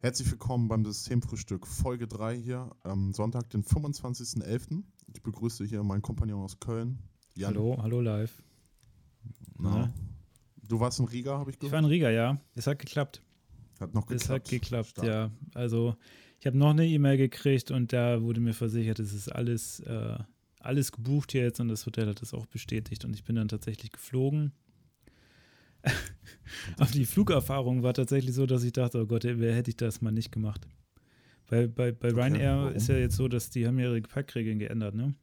[0.00, 4.84] Herzlich willkommen beim Systemfrühstück Folge 3 hier am Sonntag, den 25.11.
[5.12, 7.00] Ich begrüße hier meinen Kompagnon aus Köln.
[7.34, 7.48] Jan.
[7.54, 8.32] Hallo, hallo live.
[9.58, 9.92] Na,
[10.62, 11.70] du warst in Riga, habe ich gehört?
[11.70, 12.40] Ich war in Riga, ja.
[12.54, 13.22] Es hat geklappt.
[13.80, 14.22] Hat noch geklappt.
[14.22, 15.08] Es hat geklappt, Stark.
[15.08, 15.30] ja.
[15.54, 15.96] Also
[16.38, 20.16] ich habe noch eine E-Mail gekriegt und da wurde mir versichert, es ist alles, äh,
[20.60, 23.90] alles gebucht jetzt und das Hotel hat es auch bestätigt und ich bin dann tatsächlich
[23.90, 24.52] geflogen.
[26.76, 30.00] Aber die Flugerfahrung war tatsächlich so, dass ich dachte, oh Gott, wer hätte ich das
[30.00, 30.66] mal nicht gemacht.
[31.48, 32.74] Weil bei, bei okay, Ryanair warum?
[32.74, 35.14] ist ja jetzt so, dass die haben ihre Gepäckregeln geändert, ne?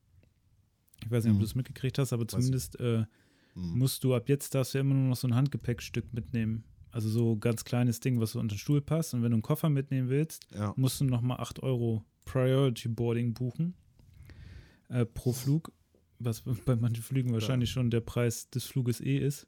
[1.04, 1.40] Ich weiß nicht, ob hm.
[1.40, 3.06] du es mitgekriegt hast, aber zumindest äh,
[3.54, 3.78] hm.
[3.78, 6.64] musst du ab jetzt darfst du ja immer nur noch so ein Handgepäckstück mitnehmen.
[6.92, 9.14] Also so ganz kleines Ding, was so unter den Stuhl passt.
[9.14, 10.74] Und wenn du einen Koffer mitnehmen willst, ja.
[10.78, 13.76] musst du nochmal 8 Euro Priority Boarding buchen
[14.90, 15.72] äh, pro Flug.
[16.20, 19.48] Was bei manchen Flügen wahrscheinlich schon der Preis des Fluges eh ist.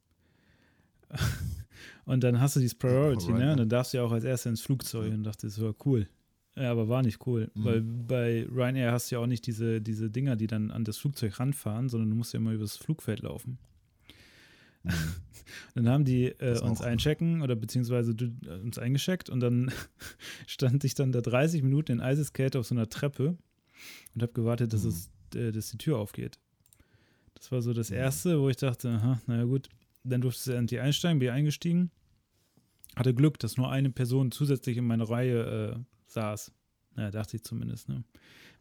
[2.08, 3.52] Und dann hast du dieses Priority, right, ne?
[3.52, 6.08] Und dann darfst du ja auch als Erster ins Flugzeug und dachte, das war cool.
[6.56, 7.66] Ja, aber war nicht cool, mhm.
[7.66, 10.98] weil bei Ryanair hast du ja auch nicht diese, diese Dinger, die dann an das
[10.98, 13.60] Flugzeug ranfahren, sondern du musst ja immer übers Flugfeld laufen.
[14.84, 14.91] Mhm.
[15.76, 19.70] dann haben die äh, uns einchecken oder beziehungsweise du, äh, uns eingescheckt und dann
[20.48, 23.38] stand ich dann da 30 Minuten in Eiseskälte auf so einer Treppe
[24.16, 24.90] und habe gewartet, dass, mhm.
[24.90, 26.40] es, äh, dass die Tür aufgeht.
[27.36, 27.98] Das war so das mhm.
[27.98, 29.68] Erste, wo ich dachte, aha, naja gut,
[30.05, 31.92] dann durfte sie endlich einsteigen, bin eingestiegen.
[32.98, 36.51] Hatte Glück, dass nur eine Person zusätzlich in meiner Reihe äh, saß.
[36.98, 38.03] Ja, dachte ich zumindest, ne?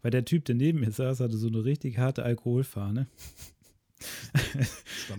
[0.02, 3.06] Weil der Typ, der neben mir saß, hatte so eine richtig harte Alkoholfahne.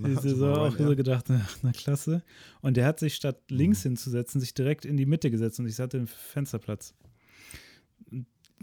[0.05, 2.21] ich so auch so gedacht, na, na, klasse.
[2.61, 3.89] Und der hat sich statt links mhm.
[3.89, 6.93] hinzusetzen, sich direkt in die Mitte gesetzt und ich hatte den Fensterplatz.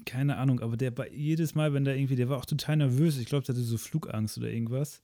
[0.04, 3.18] Keine Ahnung, aber der war jedes Mal, wenn der irgendwie, der war auch total nervös.
[3.18, 5.02] Ich glaube, der hatte so Flugangst oder irgendwas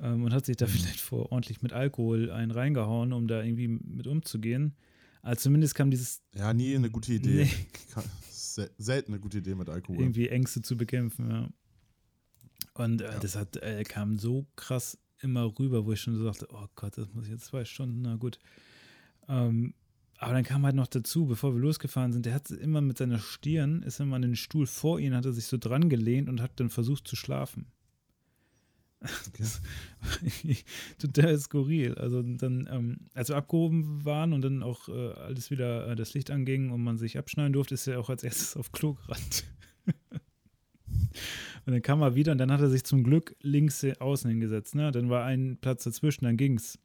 [0.00, 3.68] ähm, und hat sich da vielleicht vor ordentlich mit Alkohol einen reingehauen, um da irgendwie
[3.68, 4.74] mit umzugehen.
[5.22, 6.22] Aber zumindest kam dieses.
[6.34, 7.44] Ja, nie eine gute Idee.
[7.44, 8.02] Nee.
[8.78, 10.00] Selten eine gute Idee mit Alkohol.
[10.00, 11.48] Irgendwie Ängste zu bekämpfen, ja.
[12.74, 13.18] Und äh, ja.
[13.18, 16.96] das hat, äh, kam so krass immer rüber, wo ich schon so dachte, oh Gott,
[16.96, 18.38] das muss ich jetzt zwei Stunden, na gut.
[19.28, 19.74] Ähm,
[20.18, 23.18] aber dann kam halt noch dazu, bevor wir losgefahren sind, der hat immer mit seiner
[23.18, 26.40] Stirn, ist immer an den Stuhl vor ihn, hat er sich so dran gelehnt und
[26.40, 27.66] hat dann versucht zu schlafen.
[29.00, 30.56] Okay.
[30.98, 31.94] Total skurril.
[31.94, 36.14] Also dann, ähm, als wir abgehoben waren und dann auch äh, alles wieder äh, das
[36.14, 39.44] Licht anging und man sich abschneiden durfte, ist er auch als erstes auf Klo gerannt.
[41.66, 44.74] und dann kam er wieder und dann hat er sich zum Glück links außen hingesetzt.
[44.74, 44.90] Ne?
[44.90, 46.78] Dann war ein Platz dazwischen, dann ging's.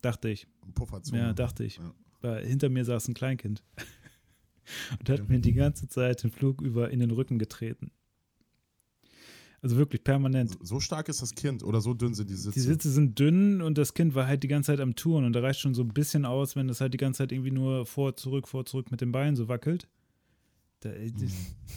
[0.00, 0.46] Dachte ich.
[0.74, 1.20] Pufferzone.
[1.20, 1.78] Ja, dachte ich.
[1.78, 1.92] Ja.
[2.20, 3.62] Weil hinter mir saß ein Kleinkind.
[4.98, 7.90] und hat mir die ganze Zeit den Flug über in den Rücken getreten.
[9.60, 10.56] Also wirklich permanent.
[10.62, 12.54] So, stark ist das Kind oder so dünn sind die Sitze?
[12.54, 15.32] Die Sitze sind dünn und das Kind war halt die ganze Zeit am Touren und
[15.32, 17.84] da reicht schon so ein bisschen aus, wenn das halt die ganze Zeit irgendwie nur
[17.84, 19.88] vor, zurück, vor, zurück mit den Beinen so wackelt.
[20.80, 21.30] Da ey, mhm.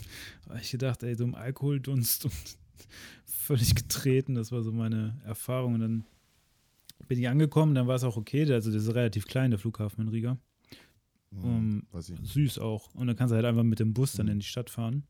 [0.62, 2.34] ich gedacht, ey, so im Alkoholdunst und
[3.26, 5.74] völlig getreten, das war so meine Erfahrung.
[5.74, 6.06] Und dann
[7.08, 10.02] bin ich angekommen, dann war es auch okay, also das ist relativ klein, der Flughafen
[10.02, 10.38] in Riga.
[11.32, 12.94] Mhm, um, süß auch.
[12.94, 14.34] Und dann kannst du halt einfach mit dem Bus dann mhm.
[14.34, 15.04] in die Stadt fahren.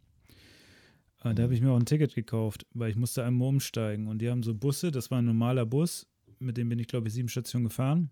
[1.23, 4.07] Äh, da habe ich mir auch ein Ticket gekauft, weil ich musste einmal umsteigen.
[4.07, 6.07] Und die haben so Busse, das war ein normaler Bus,
[6.39, 8.09] mit dem bin ich, glaube ich, sieben Stationen gefahren.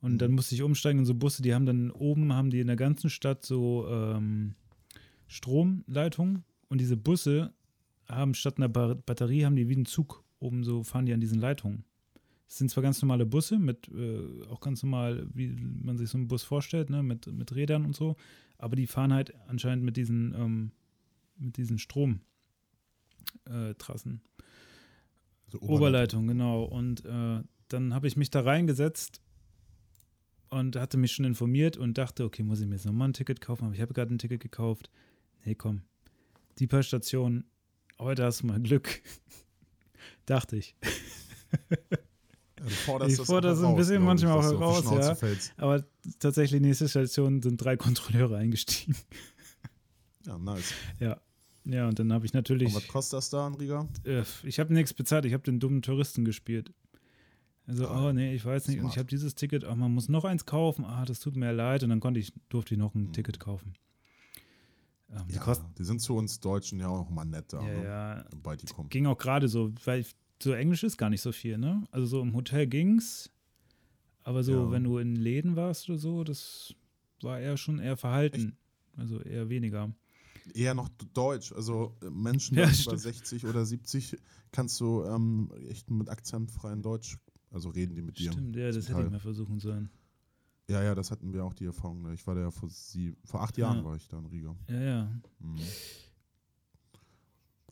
[0.00, 0.36] Und dann mhm.
[0.36, 3.08] musste ich umsteigen in so Busse, die haben dann oben, haben die in der ganzen
[3.08, 4.54] Stadt so ähm,
[5.28, 6.44] Stromleitungen.
[6.68, 7.54] Und diese Busse
[8.06, 11.40] haben statt einer Batterie, haben die wie einen Zug oben so, fahren die an diesen
[11.40, 11.84] Leitungen.
[12.46, 15.48] Das sind zwar ganz normale Busse, mit äh, auch ganz normal, wie
[15.82, 18.16] man sich so einen Bus vorstellt, ne, mit, mit Rädern und so,
[18.58, 20.72] aber die fahren halt anscheinend mit diesen ähm,
[21.36, 22.22] mit diesen Stromtrassen.
[23.46, 24.18] Äh,
[25.48, 26.26] so Oberleitung.
[26.26, 26.64] genau.
[26.64, 29.20] Und äh, dann habe ich mich da reingesetzt
[30.50, 33.40] und hatte mich schon informiert und dachte, okay, muss ich mir jetzt nochmal ein Ticket
[33.40, 33.64] kaufen?
[33.64, 34.90] Aber ich habe gerade ein Ticket gekauft.
[35.44, 35.82] Nee, komm.
[36.58, 37.44] Die paar Stationen,
[37.98, 39.02] heute hast du mal Glück.
[40.26, 40.76] dachte ich.
[42.86, 45.14] Forderst ich fordere so ein bisschen manchmal auch heraus, ja.
[45.14, 45.52] Fällst.
[45.56, 45.84] Aber
[46.18, 48.96] tatsächlich, nächste Station sind drei Kontrolleure eingestiegen.
[50.26, 50.74] Ja, nice.
[51.00, 51.20] Ja.
[51.66, 52.68] Ja, und dann habe ich natürlich.
[52.68, 53.88] Und was kostet das da Riga?
[54.04, 56.72] Äh, ich habe nichts bezahlt, ich habe den dummen Touristen gespielt.
[57.66, 58.76] Also, ah, oh nee, ich weiß nicht.
[58.76, 58.84] Smart.
[58.84, 60.84] Und ich habe dieses Ticket, ach, man muss noch eins kaufen.
[60.84, 61.82] Ah, das tut mir leid.
[61.82, 63.12] Und dann konnte ich, durfte ich noch ein mhm.
[63.14, 63.72] Ticket kaufen.
[65.10, 67.62] Ähm, die, ja, die sind zu uns Deutschen ja auch mal netter.
[67.62, 67.84] Ja, ne?
[67.84, 68.24] ja.
[68.42, 68.90] Bei die kommen.
[68.90, 70.04] Ging auch gerade so, weil
[70.42, 71.86] so Englisch ist gar nicht so viel, ne?
[71.90, 73.30] Also so im Hotel ging's.
[74.22, 74.70] Aber so, ja.
[74.70, 76.74] wenn du in Läden warst oder so, das
[77.22, 78.48] war eher schon eher verhalten.
[78.48, 78.98] Echt?
[78.98, 79.94] Also eher weniger
[80.52, 81.52] eher noch Deutsch.
[81.52, 84.16] Also äh, Menschen ja, über 60 oder 70
[84.52, 87.18] kannst du ähm, echt mit akzentfreien Deutsch,
[87.50, 88.32] also reden die mit dir.
[88.32, 89.90] Stimmt, ja, das hätte ich mal versuchen sollen.
[90.68, 92.02] Ja, ja, das hatten wir auch die Erfahrung.
[92.02, 92.14] Ne?
[92.14, 93.84] Ich war da ja vor, sie, vor acht Jahren Ja.
[93.84, 94.56] war ich da in Riga.
[94.68, 95.20] Ja, ja.
[95.40, 95.58] Mhm.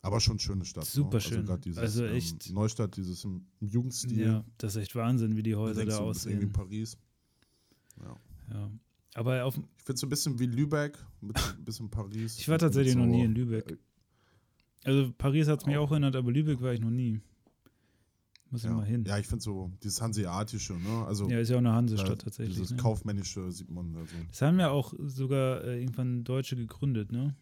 [0.01, 0.85] Aber schon schöne Stadt.
[0.85, 1.21] Super ne?
[1.21, 1.39] schön.
[1.41, 4.19] Also, dieses, Also echt- Ähm, Neustadt, dieses im, Jugendstil.
[4.25, 6.51] Ja, das ist echt Wahnsinn, wie die Häuser da bist irgendwie in aussehen.
[6.51, 6.97] Paris.
[8.01, 8.15] Ja.
[8.53, 8.71] Ja.
[9.15, 12.37] Aber auf, Ich finde es so ein bisschen wie Lübeck, mit ein bisschen Paris.
[12.39, 13.71] ich war tatsächlich so, noch nie in Lübeck.
[13.71, 13.77] äh,
[14.85, 15.87] Also Paris hat es mich Auch.
[15.87, 17.21] auch erinnert, aber Lübeck war ich noch nie.
[18.49, 19.03] Muss ich Ja, mal hin.
[19.05, 21.05] ja ich finde so dieses Hanseatische, ne?
[21.05, 22.55] Also Ja, ist ja auch eine Hansestadt tatsächlich.
[22.55, 22.77] dieses Ne?
[22.77, 24.15] Kaufmännische sieht man da so.
[24.29, 27.35] Das haben ja auch sogar äh, irgendwann Deutsche gegründet, ne?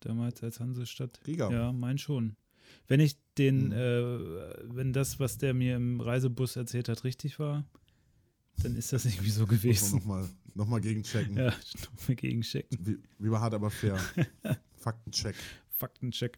[0.00, 1.20] Damals als Hansestadt.
[1.26, 1.50] Riga.
[1.50, 2.36] Ja, mein schon.
[2.88, 3.72] Wenn ich den, Mhm.
[3.72, 7.64] äh, wenn das, was der mir im Reisebus erzählt hat, richtig war,
[8.62, 9.98] dann ist das irgendwie so gewesen.
[9.98, 11.36] nochmal noch mal gegenchecken.
[11.36, 11.52] Ja,
[11.96, 12.78] nochmal gegenchecken.
[12.80, 13.98] Wie, wie war hart, aber fair.
[14.76, 15.34] Faktencheck.
[15.76, 16.36] Faktencheck.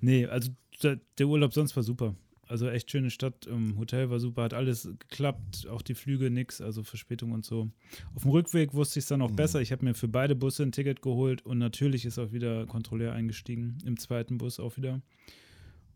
[0.00, 0.50] Nee, also
[0.82, 2.14] der, der Urlaub sonst war super.
[2.46, 3.46] Also echt schöne Stadt.
[3.46, 7.68] Ähm, Hotel war super, hat alles geklappt, auch die Flüge nix, also Verspätung und so.
[8.14, 9.36] Auf dem Rückweg wusste ich es dann auch Mhm.
[9.36, 9.60] besser.
[9.60, 13.12] Ich habe mir für beide Busse ein Ticket geholt und natürlich ist auch wieder Kontrolleur
[13.12, 15.02] eingestiegen, im zweiten Bus auch wieder.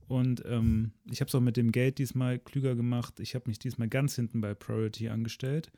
[0.09, 3.19] Und ähm, ich habe es auch mit dem Geld diesmal klüger gemacht.
[3.21, 5.73] Ich habe mich diesmal ganz hinten bei Priority angestellt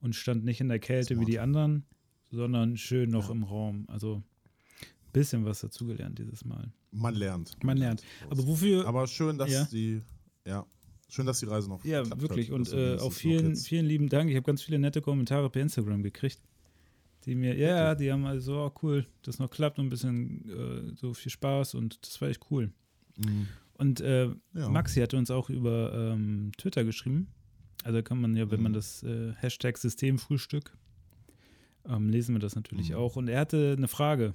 [0.00, 1.28] und stand nicht in der Kälte wie Smart.
[1.28, 1.84] die anderen,
[2.30, 3.34] sondern schön noch Ja.
[3.34, 3.84] im Raum.
[3.88, 4.22] Also
[4.82, 6.72] ein bisschen was dazugelernt dieses Mal.
[6.92, 7.56] Man lernt.
[7.62, 8.02] Man lernt.
[8.28, 8.86] Aber wofür?
[8.86, 9.64] Aber schön, dass Ja.
[9.70, 10.00] die,
[10.46, 10.66] ja,
[11.08, 12.48] schön, dass die Reise noch ja, wirklich.
[12.50, 14.30] Hat, Und äh, auch vielen, vielen lieben Dank.
[14.30, 16.40] Ich habe ganz viele nette Kommentare per Instagram gekriegt.
[17.26, 20.94] Die mir, ja, die haben also, oh, cool, das noch klappt und ein bisschen äh,
[20.96, 22.72] so viel Spaß und das war echt cool.
[23.18, 23.46] Mhm.
[23.74, 24.68] Und äh, Ja.
[24.70, 27.28] Maxi hatte uns auch über ähm, Twitter geschrieben.
[27.84, 28.76] Also kann man ja, wenn man Mhm.
[28.76, 30.76] das äh, Hashtag Systemfrühstück,
[31.88, 32.96] ähm, lesen wir das natürlich Mhm.
[32.96, 33.16] auch.
[33.16, 34.34] Und er hatte eine Frage,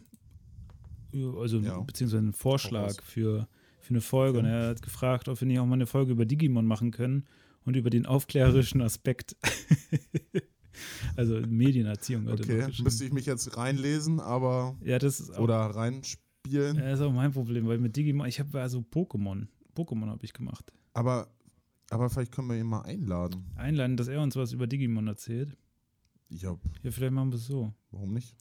[1.13, 1.80] Ü- also Ja.
[1.80, 3.47] beziehungsweise einen Vorschlag für,
[3.80, 4.39] für eine Folge.
[4.39, 7.25] Und er hat gefragt, ob wir nicht auch mal eine Folge über Digimon machen können
[7.65, 9.36] und über den aufklärerischen Aspekt.
[11.15, 12.27] also Medienerziehung.
[12.27, 16.77] er Okay, müsste ich mich jetzt reinlesen, aber ja, das ist auch, oder reinspielen.
[16.77, 19.48] ja, ist auch mein Problem, weil mit Digimon, ich habe also Pokémon.
[19.75, 20.71] Pokémon habe ich gemacht.
[20.94, 21.27] Aber,
[21.90, 23.46] aber vielleicht können wir ihn mal einladen.
[23.56, 25.56] einladen, dass er uns was über Digimon erzählt.
[26.30, 27.74] Ja, Ja, vielleicht machen wir es so.
[27.92, 28.36] warum nicht?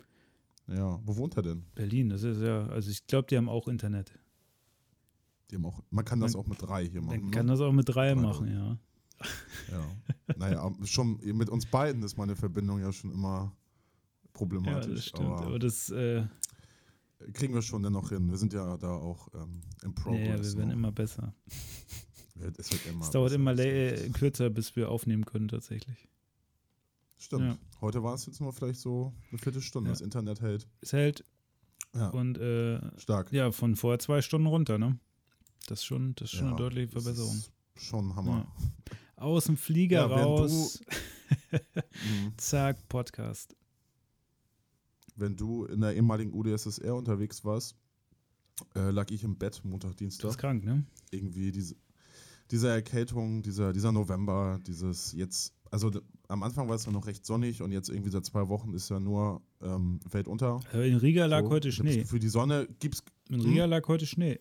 [0.66, 1.64] Ja, wo wohnt er denn?
[1.74, 4.18] Berlin, das ist ja, also ich glaube, die haben auch Internet.
[5.50, 7.20] Die haben auch, man kann das Man- auch mit drei hier machen.
[7.20, 7.36] Man ne?
[7.36, 8.78] kann das auch mit drei Drei machen, ja.
[9.70, 10.34] Ja.
[10.36, 13.52] naja, schon mit uns beiden ist meine Verbindung ja schon immer
[14.24, 14.94] Ja, problematisch.
[14.94, 15.26] das stimmt.
[15.28, 16.26] aber Aber das, äh,
[17.34, 18.28] kriegen wir schon dennoch hin.
[18.30, 20.26] Wir sind ja da auch ähm, im ja, Progress.
[20.28, 20.74] ja, wir werden noch.
[20.76, 21.34] immer besser.
[22.58, 23.64] Es wird immer Es dauert immer das
[24.00, 24.16] stimmt.
[24.16, 26.08] kürzer, bis wir aufnehmen können, tatsächlich.
[27.16, 27.42] Stimmt.
[27.44, 27.58] Ja.
[27.80, 29.88] Heute war es jetzt nur vielleicht so eine Viertelstunde.
[29.88, 29.92] Ja.
[29.92, 30.66] Das Internet hält.
[30.80, 31.24] Es hält
[31.94, 33.32] Ja, und äh, stark.
[33.32, 34.98] ja, von vorher zwei Stunden runter, ne?
[35.68, 37.34] Das ist schon, das ist schon Ja, eine deutliche das Verbesserung.
[37.36, 38.46] ist Schon Hammer.
[39.16, 40.80] Aus dem Flieger raus,
[41.52, 42.32] Mhm.
[42.36, 43.56] zack, Podcast.
[45.16, 47.76] Wenn du in der ehemaligen UdSSR unterwegs warst,
[48.74, 50.28] äh, lag ich im Bett Montag, Du Dienstag.
[50.28, 50.84] bist krank, ne?
[51.10, 51.76] irgendwie diese,
[52.50, 55.90] diese Erkältung, dieser, dieser November, dieses jetzt, also
[56.28, 58.88] am Anfang war es ja noch recht sonnig und jetzt irgendwie seit zwei Wochen ist
[58.90, 60.60] ja nur ähm, Welt unter.
[60.72, 61.98] In Riga lag So, heute Schnee.
[61.98, 63.02] Gefühl, die Sonne gibt's.
[63.28, 63.46] In Hm?
[63.50, 64.38] Riga lag heute Schnee.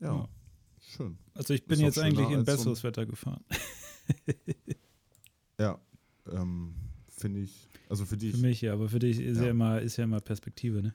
[0.00, 0.28] Ja, Ja.
[0.80, 1.18] schön.
[1.34, 3.44] Also ich bin Ist jetzt eigentlich in als so besseres Wetter gefahren.
[5.58, 5.78] Ja,
[6.32, 6.74] ähm,
[7.08, 8.32] finde ich, also für dich.
[8.34, 9.50] Für mich ja, aber für dich ist ja, Ja.
[9.50, 10.94] immer, ist ja immer Perspektive, ne?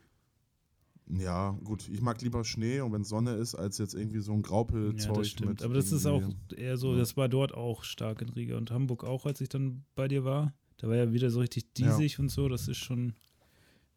[1.08, 4.38] Ja, gut, ich mag lieber Schnee und wenn Sonne ist, als jetzt irgendwie so ein
[4.42, 5.50] Ja, Graupelzeug das stimmt.
[5.50, 5.64] mit.
[5.64, 6.24] Aber das ist auch
[6.56, 6.98] eher so, Ja.
[7.00, 10.24] das war dort auch stark in Riga und Hamburg auch, als ich dann bei dir
[10.26, 10.54] war.
[10.78, 11.96] Da war ja wieder so richtig Ja.
[11.96, 12.50] diesig und so.
[12.50, 13.14] Das ist schon,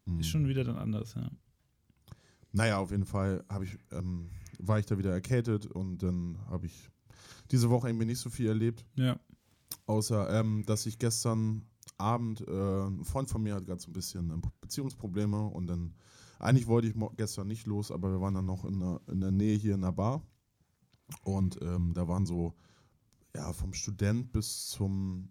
[0.05, 0.19] Hm.
[0.19, 1.29] ist schon wieder dann anders, ja.
[2.51, 6.65] Naja, auf jeden Fall habe ich, ähm, war ich da wieder erkältet und dann habe
[6.67, 6.89] ich
[7.51, 8.85] diese Woche irgendwie nicht so viel erlebt.
[8.95, 9.19] Ja.
[9.87, 11.63] Außer, ähm, dass ich gestern
[11.97, 12.51] Abend, äh,
[12.87, 15.93] ein Freund von mir hat gerade so ein bisschen Beziehungsprobleme und dann,
[16.39, 19.31] eigentlich wollte ich gestern nicht los, aber wir waren dann noch in der, in der
[19.31, 20.21] Nähe hier in der Bar
[21.23, 22.53] und ähm, da waren so,
[23.35, 25.29] ja, vom Student bis zum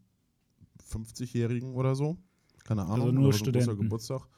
[0.90, 2.18] 50-Jährigen oder so,
[2.64, 3.78] keine Ahnung, Also nur so Studenten.
[3.78, 4.28] Geburtstag.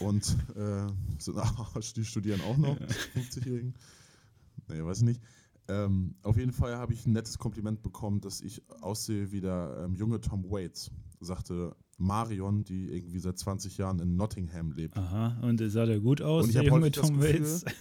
[0.00, 0.86] Und äh,
[1.18, 2.86] sind, die studieren auch noch, Ja.
[2.86, 3.74] 50-Jährigen.
[4.68, 5.22] Nee, weiß ich nicht.
[5.68, 9.82] Ähm, auf jeden Fall habe ich ein nettes Kompliment bekommen, dass ich aussehe wie der
[9.84, 14.96] ähm, junge Tom Waits, sagte Marion, die irgendwie seit 20 Jahren in Nottingham lebt.
[14.96, 15.38] Aha.
[15.42, 17.64] Und sah der gut aus, Und ich der junge Tom Waits?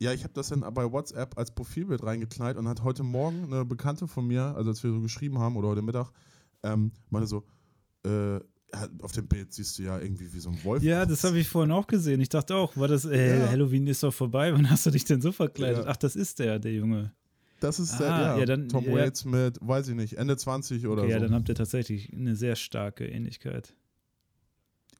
[0.00, 3.64] Ja, ich habe das dann bei WhatsApp als Profilbild reingeknallt und hat heute Morgen eine
[3.64, 6.12] Bekannte von mir, also als wir so geschrieben haben oder heute Mittag,
[6.62, 7.44] ähm, meinte so,
[8.04, 8.38] äh,
[9.00, 10.84] auf dem Bild siehst du ja irgendwie wie so ein Wolf.
[10.84, 12.20] Ja, das habe ich vorhin auch gesehen.
[12.20, 13.48] Ich dachte auch, war das, äh, Ja.
[13.48, 15.84] Halloween ist doch vorbei, wann hast du dich denn so verkleidet?
[15.84, 15.90] Ja.
[15.90, 17.12] Ach, das ist der, der Junge.
[17.60, 18.92] Das ist der, Ah, ja, ja, dann- Tom ja.
[18.92, 21.24] Waits mit, weiß ich nicht, Ende 20 oder Okay, ja, so.
[21.26, 23.74] dann habt ihr tatsächlich eine sehr starke Ähnlichkeit.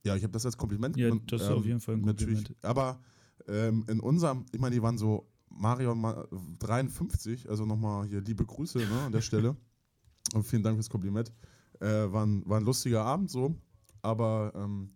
[0.04, 2.36] Ja, ich habe das als Kompliment Ja, das ist auf jeden Fall ein natürlich.
[2.44, 2.64] Kompliment.
[2.64, 3.00] Aber
[3.46, 6.26] ähm, in unserem, ich meine, die waren so Marion Ma-
[6.58, 9.56] 53, also nochmal hier liebe Grüße ne, an der Stelle.
[10.34, 11.32] Und vielen Dank fürs Kompliment.
[11.80, 13.54] Äh, war, ein, war ein lustiger Abend so,
[14.02, 14.90] aber ähm,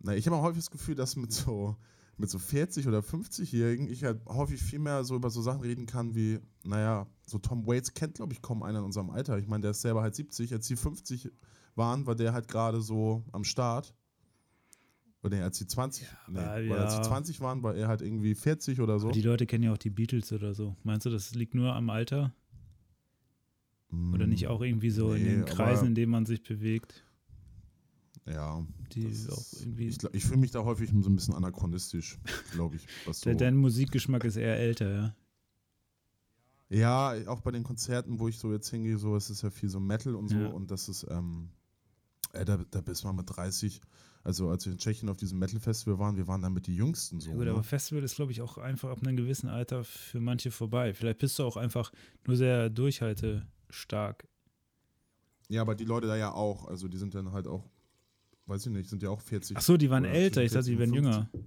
[0.00, 1.76] na, ich habe auch häufig das Gefühl, dass mit so,
[2.18, 5.86] mit so 40 oder 50-Jährigen ich halt häufig viel mehr so über so Sachen reden
[5.86, 9.38] kann wie, naja, so Tom Waits kennt, glaube ich, kaum einer in unserem Alter.
[9.38, 11.30] Ich meine, der ist selber halt 70, als die 50
[11.76, 13.94] waren, war der halt gerade so am Start.
[15.22, 17.00] Oder nee, als die 20, nee, aber weil als ja.
[17.00, 19.06] die 20 waren, war er halt irgendwie 40 oder so.
[19.06, 20.76] Aber die Leute kennen ja auch die Beatles oder so.
[20.82, 22.34] Meinst du, das liegt nur am Alter?
[24.12, 27.04] Oder nicht auch irgendwie so in Nee, den aber- Kreisen, in denen man sich bewegt?
[28.30, 28.64] Ja.
[28.92, 29.88] Die auch irgendwie.
[29.88, 32.18] Ich, ich fühle mich da häufig so ein bisschen anachronistisch,
[32.52, 32.86] glaube ich.
[33.06, 33.30] Was so.
[33.30, 35.16] De- Dein Musikgeschmack ist eher älter, ja.
[36.70, 39.70] Ja, auch bei den Konzerten, wo ich so jetzt hingehe, so, es ist ja viel
[39.70, 40.46] so Metal und so Ja.
[40.48, 41.48] und das ist, ähm,
[42.34, 43.80] äh, da, da bist man mit 30,
[44.22, 47.20] also als wir in Tschechien auf diesem Metal-Festival waren, wir waren da mit die Jüngsten
[47.20, 47.30] so.
[47.30, 47.52] Ja, gut, ne?
[47.52, 50.92] aber Festival ist, glaube ich, auch einfach ab einem gewissen Alter für manche vorbei.
[50.92, 51.90] Vielleicht bist du auch einfach
[52.26, 54.28] nur sehr durchhaltestark.
[55.48, 57.64] Ja, aber die Leute da ja auch, also die sind dann halt auch,
[58.48, 59.56] weiß ich nicht, sind ja auch 40.
[59.56, 60.42] Ach so, die waren älter.
[60.42, 61.28] Ich zwischen dachte, die 40 wären jünger.
[61.30, 61.40] 50.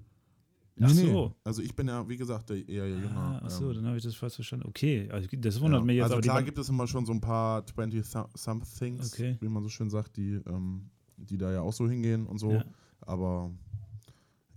[0.83, 1.35] Ach Nee, so.
[1.43, 3.11] Also ich bin ja, wie gesagt, der eher jünger.
[3.15, 4.65] Ah, ach so, ähm, dann habe ich das falsch verstanden.
[4.67, 5.85] Okay, also das wundert ja.
[5.85, 6.03] mich jetzt.
[6.05, 9.37] Also aber klar gibt es immer schon so ein paar 20-somethings, Okay.
[9.41, 12.53] wie man so schön sagt, die, ähm, die da ja auch so hingehen und so.
[12.53, 12.65] Ja.
[13.01, 13.51] Aber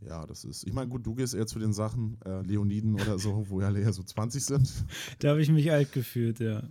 [0.01, 0.67] ja, das ist.
[0.67, 3.71] Ich meine, gut, du gehst eher zu den Sachen, äh, Leoniden oder so, wo ja
[3.75, 4.71] eher so 20 sind.
[5.19, 6.63] Da habe ich mich alt gefühlt, ja.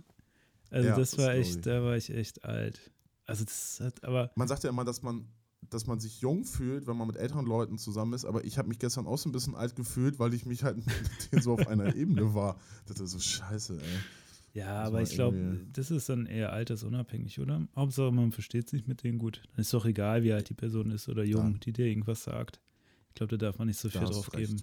[0.70, 1.60] Also Ja, das das war glaub echt, ich.
[1.62, 2.80] da war ich echt alt.
[3.26, 5.26] Also das hat, aber Man sagt ja immer, dass man,
[5.70, 8.68] dass man sich jung fühlt, wenn man mit älteren Leuten zusammen ist, aber ich habe
[8.68, 11.52] mich gestern auch so ein bisschen alt gefühlt, weil ich mich halt mit denen so
[11.54, 12.58] auf einer Ebene war.
[12.86, 14.58] Das ist so scheiße, ey.
[14.60, 17.66] ja, Das aber ich glaube, das ist dann eher altersunabhängig, oder?
[17.76, 19.42] Hauptsache man versteht sich mit denen gut.
[19.52, 21.58] Dann ist doch egal, wie alt die Person ist oder jung, Ja.
[21.58, 22.60] die dir irgendwas sagt.
[23.08, 24.60] Ich glaube, da darf man nicht so viel drauf geben.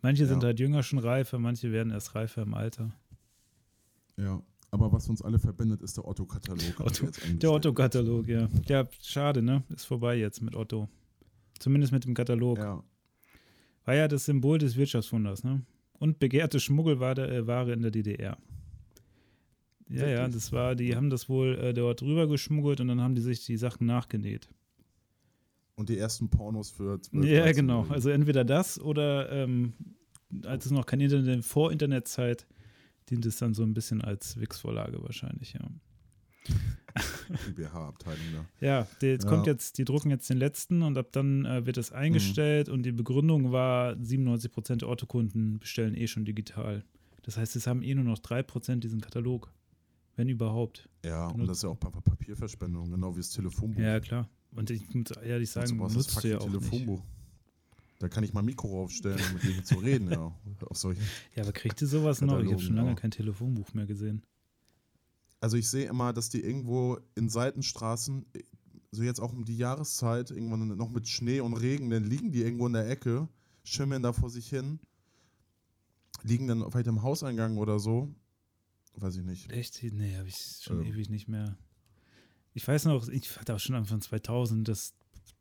[0.00, 0.48] Manche sind Ja.
[0.48, 2.90] halt jünger schon reifer, manche werden erst reifer im Alter.
[4.16, 4.42] Ja.
[4.72, 6.80] Aber was uns alle verbindet, ist der Otto-Katalog.
[6.80, 7.52] Otto- er jetzt Der.
[7.52, 8.48] Otto-Katalog, ja.
[8.66, 9.62] Ja, schade, ne?
[9.68, 10.88] Ist vorbei jetzt mit Otto.
[11.58, 12.56] Zumindest mit dem Katalog.
[12.58, 12.82] Ja.
[13.84, 15.62] War ja das Symbol des Wirtschaftswunders, ne?
[15.98, 18.38] Und begehrte Schmuggelware äh, Ware in der DDR.
[19.90, 23.14] Ja, ja, das war, die haben das wohl äh, dort rüber geschmuggelt und dann haben
[23.14, 24.48] die sich die Sachen nachgenäht.
[25.74, 27.86] Und die ersten Pornos für 12 Ja, 13 genau.
[27.90, 29.74] Also entweder das oder ähm,
[30.46, 32.46] als es noch kein Internet, vor Internetzeit,
[33.10, 35.68] dient es dann so ein bisschen als Wix-Vorlage wahrscheinlich, ja.
[37.48, 38.44] IBH-Abteilung da.
[38.66, 39.30] Ja, die, jetzt Ja.
[39.30, 42.82] kommt jetzt, die drucken jetzt den letzten und ab dann äh, wird es eingestellt und
[42.84, 46.84] die Begründung war, 97% der Otto-Kunden bestellen eh schon digital.
[47.22, 49.52] Das heißt, es haben eh nur noch 3% diesen Katalog.
[50.16, 50.90] Wenn überhaupt.
[51.04, 51.50] Ja, und Benutzt.
[51.50, 53.80] das ist ja auch Pa- Papierverschwendung, genau wie das Telefonbuch.
[53.80, 54.28] Ja, klar.
[54.54, 56.86] Und ich muss ehrlich sagen, das nutzt du ja auch nicht.
[58.02, 60.34] Da kann ich mal Mikro aufstellen, um mit dir zu reden, ja.
[60.66, 60.82] Auf.
[61.36, 62.40] Ja, aber kriegt ihr sowas noch?
[62.40, 62.96] Ich habe schon lange auch.
[62.96, 64.24] kein Telefonbuch mehr gesehen.
[65.38, 68.26] Also ich sehe immer, dass die irgendwo in Seitenstraßen,
[68.90, 72.42] so jetzt auch um die Jahreszeit, irgendwann noch mit Schnee und Regen, dann liegen die
[72.42, 73.28] irgendwo in der Ecke,
[73.62, 74.80] schimmeln da vor sich hin,
[76.24, 78.12] liegen dann vielleicht im Hauseingang oder so.
[78.96, 79.48] Weiß ich nicht.
[79.52, 79.80] Echt?
[79.92, 80.86] Nee, habe ich schon Ähm.
[80.92, 81.56] ewig nicht mehr.
[82.52, 84.92] Ich weiß noch, ich hatte auch schon Anfang 2000 das,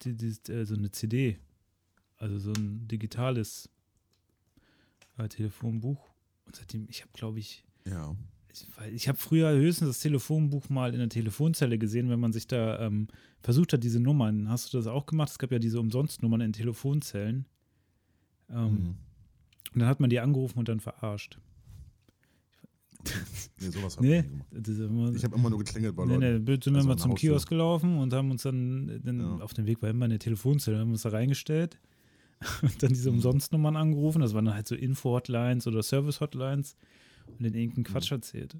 [0.03, 1.39] die, die, äh, so eine CD,
[2.21, 3.69] also so ein digitales
[5.17, 6.09] äh, Telefonbuch.
[6.45, 8.15] Und seitdem, ich habe, glaube ich, Ja.
[8.51, 12.47] ich, ich habe früher höchstens das Telefonbuch mal in der Telefonzelle gesehen, wenn man sich
[12.47, 13.07] da ähm,
[13.41, 14.49] versucht hat, diese Nummern.
[14.49, 15.29] Hast du das auch gemacht?
[15.31, 17.45] Es gab ja diese Umsonstnummern in Telefonzellen.
[18.49, 18.95] Ähm, Mhm.
[19.73, 21.39] Und dann hat man die angerufen und dann verarscht.
[23.59, 24.47] Nee, sowas habe Nee, ich nie gemacht.
[24.51, 26.43] das ist immer, Ich habe immer nur geklingelt bei Nee, Leuten.
[26.43, 27.29] nee, sind wir Also mal an der zum Haustür.
[27.31, 29.35] Kiosk gelaufen und haben uns dann, dann Ja.
[29.43, 31.79] auf dem Weg war immer eine Telefonzelle, haben uns da reingestellt
[32.61, 33.17] und dann diese Mhm.
[33.17, 34.21] Umsonstnummern angerufen.
[34.21, 36.75] Das waren dann halt so Info-Hotlines oder Service-Hotlines
[37.27, 38.15] und dann irgendeinen Quatsch Mhm.
[38.17, 38.57] erzählt.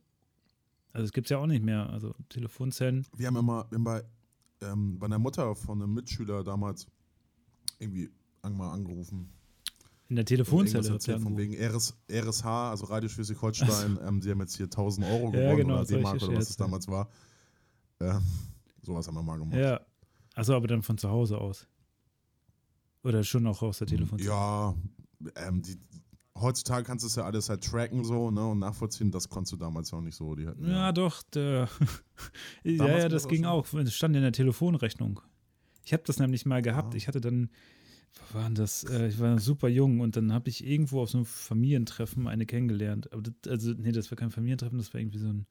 [0.93, 1.89] Also es gibt es ja auch nicht mehr.
[1.89, 3.05] Also Telefonzellen.
[3.15, 4.03] Wir haben immer wir haben bei,
[4.61, 6.85] ähm, bei einer Mutter von einem Mitschüler damals
[7.79, 8.09] irgendwie
[8.43, 9.29] mal angerufen.
[10.09, 10.88] In der Telefonzelle.
[10.89, 15.31] erzählt von wegen RS, RSH, also Radio Schleswig-Holstein, ähm, sie haben jetzt hier 1000 Euro
[15.31, 17.09] gewonnen Ja, genau, oder D-Mark oder was es damals war.
[18.01, 18.21] Ähm,
[18.81, 19.55] sowas haben wir mal gemacht.
[19.57, 19.79] Ja.
[20.33, 21.67] Also aber dann von zu Hause aus.
[23.03, 24.29] Oder schon auch aus der Telefonzelle.
[24.29, 24.75] Ja,
[25.36, 25.77] ähm, die,
[26.39, 29.12] heutzutage kannst du es ja alles halt tracken so ne, und nachvollziehen.
[29.12, 30.36] Das konntest du damals auch nicht so.
[30.36, 31.24] Die hatten, Ja, doch.
[31.24, 31.67] Der
[32.63, 33.72] ja, ja, das das ging auch.
[33.74, 35.22] Es stand in der Telefonrechnung.
[35.84, 36.93] Ich habe das nämlich mal gehabt.
[36.93, 36.98] Ah.
[36.98, 37.50] Ich hatte dann
[38.20, 38.84] was war denn das?
[38.84, 42.46] Äh, ich war super jung und dann habe ich irgendwo auf so einem Familientreffen eine
[42.46, 43.12] kennengelernt.
[43.13, 45.46] Aber das, also, nee, das war kein Familientreffen, das war irgendwie so ein,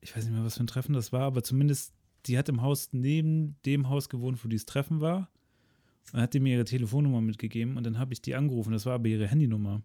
[0.00, 1.92] ich weiß nicht mehr, was für ein Treffen das war, aber zumindest,
[2.26, 5.30] die hat im Haus neben dem Haus gewohnt, wo dieses Treffen war.
[6.12, 8.72] Und hat die mir ihre Telefonnummer mitgegeben und dann habe ich die angerufen.
[8.72, 9.82] Das war aber ihre Handynummer.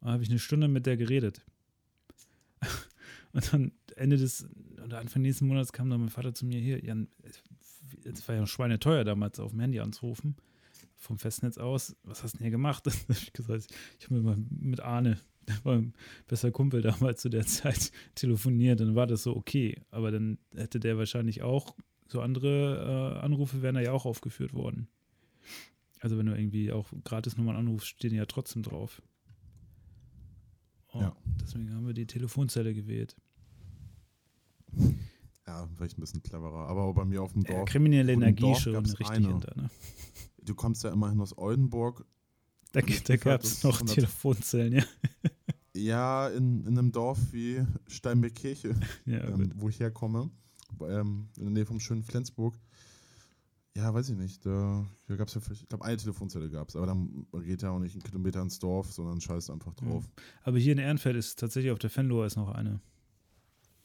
[0.00, 1.44] Dann habe ich eine Stunde mit der geredet.
[3.32, 4.48] Und dann Ende des
[4.84, 7.08] oder Anfang nächsten Monats kam dann mein Vater zu mir hier, Jan,
[8.04, 10.36] es war ja schweineteuer damals auf dem Handy anzurufen,
[10.96, 11.96] vom Festnetz aus.
[12.04, 12.86] Was hast du denn hier gemacht?
[13.08, 13.66] ich gesagt,
[13.98, 15.18] ich habe mal mit Arne,
[15.48, 15.94] der war ein
[16.26, 18.80] besser Kumpel damals zu der Zeit, telefoniert.
[18.80, 19.82] Dann war das so okay.
[19.90, 24.54] Aber dann hätte der wahrscheinlich auch, so andere äh, Anrufe wären da ja auch aufgeführt
[24.54, 24.88] worden.
[26.00, 29.02] Also wenn du irgendwie auch Gratisnummern anrufst, stehen die ja trotzdem drauf.
[30.92, 31.16] Oh, ja.
[31.40, 33.16] Deswegen haben wir die Telefonzelle gewählt.
[35.46, 36.68] Ja, vielleicht ein bisschen cleverer.
[36.68, 37.58] Aber bei mir auf dem Dorf.
[37.58, 39.28] Ja, kriminelle Energie schon richtig eine.
[39.28, 39.52] hinter.
[39.56, 39.70] Ne?
[40.42, 42.06] Du kommst ja immerhin aus Oldenburg.
[42.72, 44.84] Da, da gab es noch Telefonzellen, ja.
[45.74, 48.74] Ja, in, in einem Dorf wie Steinbeck-Kirche,
[49.06, 50.30] ja, ähm, wo ich herkomme,
[50.80, 52.58] ähm, in der Nähe vom schönen Flensburg.
[53.78, 54.44] Ja, weiß ich nicht.
[54.44, 57.70] Da, da gab es ja, ich glaube, eine Telefonzelle gab es, aber dann geht ja
[57.70, 60.04] auch nicht einen Kilometer ins Dorf, sondern scheißt einfach drauf.
[60.04, 60.22] Ja.
[60.42, 62.80] Aber hier in Ehrenfeld ist tatsächlich auf der Fenloher ist noch eine.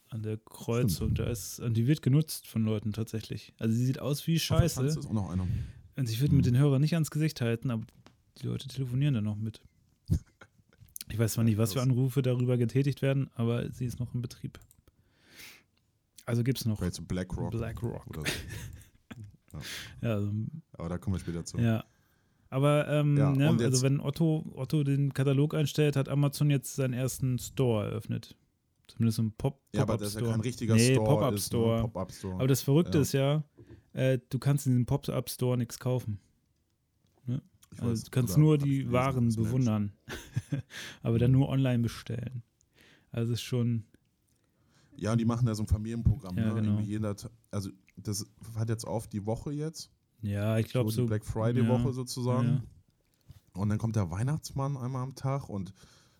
[0.08, 1.14] An der Kreuzung.
[1.14, 3.54] Da ist, und die wird genutzt von Leuten tatsächlich.
[3.58, 4.84] Also sie sieht aus wie Scheiße.
[4.84, 5.46] Ist auch noch eine.
[5.96, 6.38] Und ich würde mhm.
[6.38, 7.84] mit den Hörern nicht ans Gesicht halten, aber
[8.38, 9.60] die Leute telefonieren da noch mit.
[11.10, 14.22] Ich weiß zwar nicht, was für Anrufe darüber getätigt werden, aber sie ist noch in
[14.22, 14.58] Betrieb.
[16.24, 16.80] Also gibt es noch.
[16.80, 17.50] BlackRock.
[17.50, 18.06] BlackRock.
[18.06, 18.26] Oder so.
[20.02, 20.14] Ja.
[20.14, 20.30] also,
[20.72, 21.58] Aber da kommen wir später zu.
[21.58, 21.84] Ja.
[22.50, 26.94] Aber ähm, ja, ne, also wenn Otto, Otto den Katalog einstellt, hat Amazon jetzt seinen
[26.94, 28.36] ersten Store eröffnet.
[28.86, 29.76] Zumindest ein Pop-Up Store.
[29.76, 31.06] Ja, aber das ist ja kein richtiger nee, Store.
[31.06, 31.88] Pop-Up Store.
[31.88, 32.12] Pop.
[32.34, 33.02] Aber das Verrückte ja.
[33.02, 33.44] ist ja,
[33.92, 36.20] äh, du kannst in diesem Pop-Up Store nichts kaufen.
[37.26, 37.42] Ne?
[37.70, 39.92] Also weiß, du kannst nur die Waren bewundern.
[41.02, 42.42] aber dann nur online bestellen.
[43.10, 43.84] Also ist schon.
[44.96, 46.36] Ja, und die machen ja so ein Familienprogramm.
[46.36, 46.62] Ja, ne?
[46.62, 46.80] genau.
[46.80, 47.14] jeder,
[47.50, 49.90] also das hat jetzt auf die Woche jetzt.
[50.22, 51.02] Ja, ich glaube so.
[51.02, 52.48] so Black Friday-Woche ja, sozusagen.
[52.48, 53.60] Ja.
[53.60, 55.72] Und dann kommt der Weihnachtsmann einmal am Tag und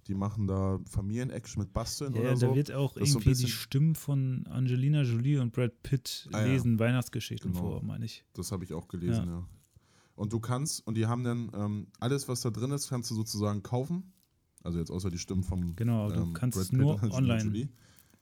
[0.06, 2.46] die machen da Familien-Action mit Basteln ja, oder so.
[2.46, 6.28] Ja, da wird auch das irgendwie so die Stimmen von Angelina Jolie und Brad Pitt
[6.32, 6.78] ah, lesen.
[6.78, 7.64] Weihnachtsgeschichten genau.
[7.64, 8.24] vor, meine ich.
[8.34, 9.48] Das habe ich auch gelesen, ja.
[10.16, 13.14] Und du kannst, und die haben dann ähm, alles, was da drin ist, kannst du
[13.14, 14.12] sozusagen kaufen.
[14.62, 17.68] Also jetzt außer die Stimmen vom Genau, du ähm, kannst Brad nur online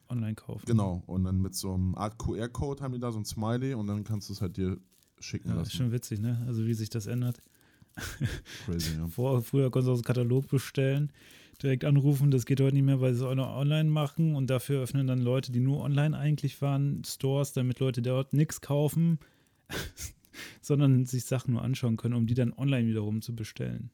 [0.09, 0.65] online kaufen.
[0.65, 3.87] Genau, und dann mit so einem Art QR-Code haben die da so ein Smiley und
[3.87, 4.77] dann kannst du es halt dir
[5.19, 5.67] schicken ja, lassen.
[5.67, 6.43] Ist schon witzig, ne?
[6.47, 7.41] Also wie sich das ändert.
[8.65, 9.07] Crazy, ja.
[9.09, 11.11] Vor, früher konntest du aus dem Katalog bestellen,
[11.61, 14.49] direkt anrufen, das geht heute nicht mehr, weil sie es auch noch online machen und
[14.49, 19.19] dafür öffnen dann Leute, die nur online eigentlich waren, Stores, damit Leute dort nichts kaufen,
[20.61, 23.91] sondern sich Sachen nur anschauen können, um die dann online wiederum zu bestellen.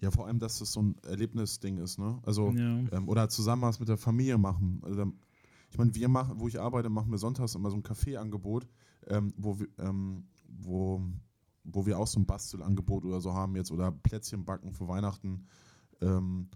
[0.00, 2.20] Ja, vor allem, dass das so ein Erlebnisding ist, ne?
[2.24, 2.78] Also, ja.
[2.92, 4.80] ähm, oder zusammen was mit der Familie machen.
[4.84, 5.12] Also,
[5.70, 8.68] ich meine, wir machen, wo ich arbeite, machen wir sonntags immer so ein Kaffeeangebot,
[9.08, 11.02] ähm, wo, wir, ähm, wo,
[11.64, 15.46] wo wir auch so ein Bastelangebot oder so haben jetzt oder Plätzchen backen für Weihnachten.
[16.00, 16.48] Ähm,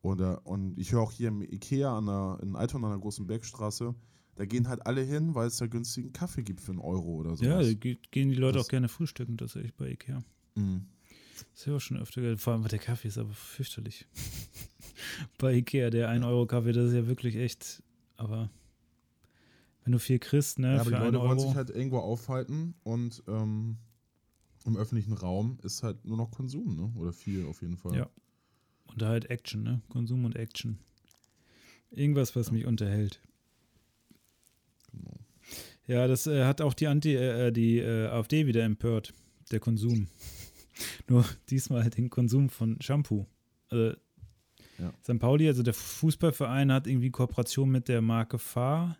[0.00, 3.26] oder, und ich höre auch hier im Ikea an der, in Altona an der großen
[3.26, 3.94] Bergstraße,
[4.36, 7.36] da gehen halt alle hin, weil es da günstigen Kaffee gibt für einen Euro oder
[7.36, 7.44] so.
[7.44, 10.22] Ja, gehen die Leute das, auch gerne frühstücken, tatsächlich bei Ikea.
[10.54, 10.86] Mhm.
[11.52, 12.40] Das ist ja auch schon öfter gehört.
[12.40, 14.06] Vor allem, der Kaffee ist aber fürchterlich.
[15.38, 17.82] Bei Ikea, der 1-Euro-Kaffee, das ist ja wirklich echt,
[18.16, 18.50] aber
[19.84, 20.74] wenn du viel kriegst, ne?
[20.74, 23.78] Ja, aber die Leute wollen sich halt irgendwo aufhalten und ähm,
[24.66, 26.92] im öffentlichen Raum ist halt nur noch Konsum, ne?
[26.96, 27.96] Oder viel auf jeden Fall.
[27.96, 28.10] Ja.
[28.86, 29.80] Und da halt Action, ne?
[29.88, 30.78] Konsum und Action.
[31.90, 32.52] Irgendwas, was ja.
[32.52, 33.20] mich unterhält.
[34.92, 35.18] Genau.
[35.86, 39.14] Ja, das äh, hat auch die Anti, äh, die äh, AfD wieder empört,
[39.50, 40.08] der Konsum.
[41.08, 43.26] Nur diesmal den Konsum von Shampoo.
[43.70, 43.96] Also,
[44.78, 44.92] ja.
[45.02, 45.18] St.
[45.18, 48.96] Pauli, also der Fußballverein, hat irgendwie Kooperation mit der Marke Fahr.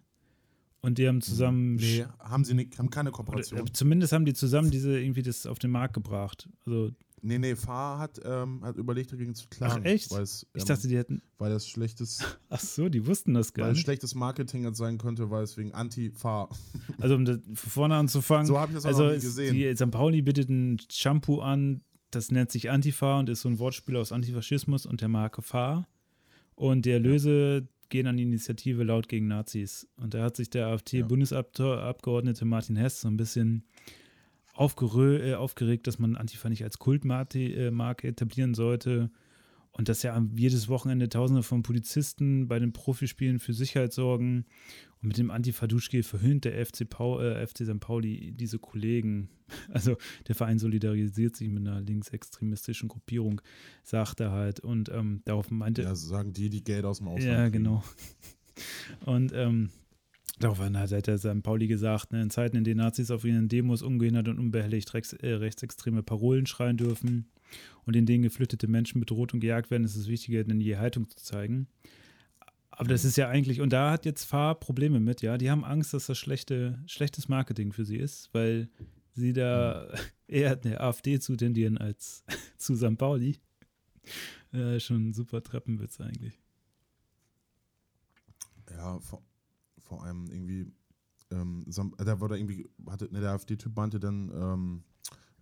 [0.81, 1.77] Und die haben zusammen.
[1.77, 3.61] Nee, haben sie nicht, haben keine Kooperation.
[3.61, 6.49] Oder, zumindest haben die zusammen diese irgendwie das auf den Markt gebracht.
[6.65, 9.83] Also Nee, nee, Fahr hat, ähm, hat überlegt, dagegen zu klagen.
[9.83, 10.13] Ach, echt?
[10.13, 11.23] Ähm, ich dachte, die hätten.
[11.39, 12.21] Weil das schlechtes.
[12.49, 13.81] Ach so, die wussten das gar weil nicht.
[13.81, 16.49] Weil schlechtes Marketing jetzt sein könnte, weil es wegen Anti-Fahr.
[17.01, 18.47] Also, um das von vorne anzufangen.
[18.47, 19.55] So habe ich das auch also noch nie gesehen.
[19.55, 19.91] Die St.
[19.91, 24.11] Pauli bietet ein Shampoo an, das nennt sich Antifa und ist so ein Wortspiel aus
[24.11, 25.87] Antifaschismus und der Marke Fahr.
[26.55, 29.87] Und die Erlöse gehen an die Initiative Laut gegen Nazis.
[29.97, 33.65] Und da hat sich der AfD-Bundesabgeordnete Martin Hess so ein bisschen
[34.59, 39.11] äh, aufgeregt, dass man Antifa nicht als Kultmarke äh, etablieren sollte
[39.71, 44.45] Und dass ja jedes Wochenende Tausende von Polizisten bei den Profispielen für Sicherheit sorgen.
[45.01, 47.79] Und mit dem Antifa-Duschgel verhöhnt der FC, Paul, äh, FC St.
[47.79, 49.31] Pauli diese Kollegen.
[49.73, 53.41] Also der Verein solidarisiert sich mit einer linksextremistischen Gruppierung,
[53.83, 54.61] sagt er halt.
[54.61, 55.83] Und ähm, darauf meinte.
[55.83, 57.39] Ja, sagen die, die Geld aus dem Ausland.
[57.39, 57.83] Ja, genau.
[59.07, 59.71] Und ähm,
[60.39, 61.43] Daraufhin hat der St.
[61.43, 65.13] Pauli gesagt, ne, in Zeiten, in denen Nazis auf ihren Demos ungehindert und unbehelligt rechts,
[65.15, 67.29] äh, rechtsextreme Parolen schreien dürfen
[67.85, 71.09] und in denen geflüchtete Menschen bedroht und gejagt werden, ist es wichtiger, denn je Haltung
[71.09, 71.67] zu zeigen.
[72.71, 75.37] Aber das ist ja eigentlich, und da hat jetzt Fahr Probleme mit, ja.
[75.37, 78.69] Die haben Angst, dass das schlechte, schlechtes Marketing für sie ist, weil
[79.15, 79.89] sie da
[80.29, 82.25] eher der AfD zu tendieren als
[82.57, 82.97] zu St.
[82.97, 83.41] Pauli.
[84.53, 86.39] Äh, schon ein super Treppenwitz eigentlich.
[88.71, 89.23] Ja, vor,
[89.89, 90.71] vor allem irgendwie,
[91.31, 91.65] ähm,
[91.97, 94.85] da wurde irgendwie, hatte, ne, der AfD-Typ meinte dann, ähm,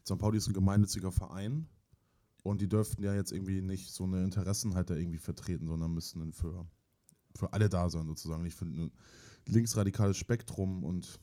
[0.04, 0.18] St.
[0.18, 1.66] Pauli ist ein gemeinnütziger Verein
[2.42, 5.92] und die dürften ja jetzt irgendwie nicht so eine Interessen halt da irgendwie vertreten, sondern
[5.92, 6.66] müssten dann für,
[7.34, 8.92] für alle da sein sozusagen, nicht für ein
[9.46, 11.18] linksradikales Spektrum und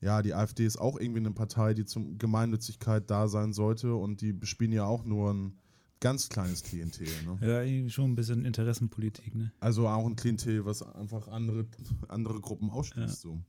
[0.00, 4.20] ja, die AfD ist auch irgendwie eine Partei, die zum Gemeinnützigkeit da sein sollte und
[4.20, 5.58] die bespielen ja auch nur ein
[6.04, 7.08] ganz kleines Klientel.
[7.24, 7.38] Ne?
[7.40, 9.50] Ja, schon ein bisschen Interessenpolitik, ne?
[9.58, 11.66] Also auch ein Klientel, was einfach andere,
[12.08, 13.30] andere Gruppen ausschließt ja.
[13.30, 13.40] so,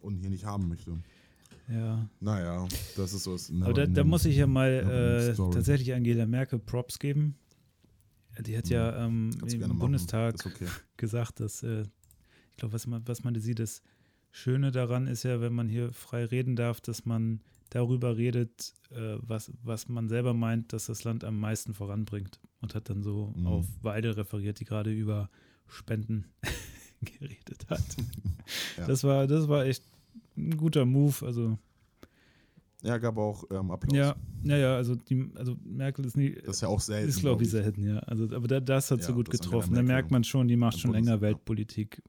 [0.00, 0.98] und hier nicht haben möchte.
[1.68, 2.10] Ja.
[2.18, 3.38] Naja, das ist so.
[3.60, 7.36] Aber da, da, muss ich ja mal äh, tatsächlich Angela Merkel Props geben.
[8.40, 10.66] Die hat ja ähm, im Bundestag okay.
[10.96, 11.84] gesagt, dass, äh,
[12.50, 13.82] ich glaube, was, was meinte sie, das
[14.32, 17.40] Schöne daran ist ja, wenn man hier frei reden darf, dass man
[17.74, 22.40] darüber redet, äh, was, was man selber meint, dass das Land am meisten voranbringt.
[22.60, 23.46] Und hat dann so mhm.
[23.46, 25.28] auf Weide referiert, die gerade über
[25.66, 26.26] Spenden
[27.02, 27.84] geredet hat.
[28.78, 28.86] ja.
[28.86, 29.84] Das war, das war echt
[30.36, 31.26] ein guter Move.
[31.26, 31.58] Also
[32.82, 33.96] ja, gab auch ähm, Applaus.
[33.96, 36.34] Ja, ja, ja, also, die, also Merkel ist nie.
[36.34, 37.08] Das ist ja auch selten.
[37.08, 37.98] Ist, glaube ich, selten, ja.
[38.00, 39.74] Also, aber da, das hat ja, so gut getroffen.
[39.74, 42.02] Da merkt man schon, die macht schon länger Weltpolitik.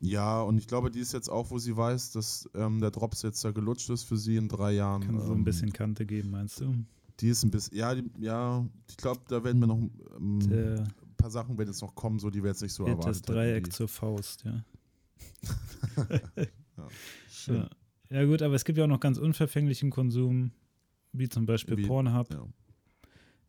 [0.00, 3.20] Ja, und ich glaube, die ist jetzt auch, wo sie weiß, dass ähm, der Drops
[3.22, 5.02] jetzt da gelutscht ist für sie in drei Jahren.
[5.02, 6.74] Kann ähm, so ein ähm, bisschen Kante geben, meinst du?
[7.20, 9.76] Die ist ein bisschen, ja, die, ja, ich glaube, da werden wir noch
[10.16, 13.10] ähm, ein paar Sachen werden jetzt noch kommen, so die wir jetzt nicht so erwartet
[13.10, 14.64] Das Dreieck hätten, zur Faust, ja.
[16.08, 16.88] ja,
[17.30, 17.56] schön.
[17.56, 17.70] Ja.
[18.08, 18.24] ja.
[18.24, 20.52] gut, aber es gibt ja auch noch ganz unverfänglichen Konsum,
[21.12, 22.46] wie zum Beispiel wie, Pornhub, ja.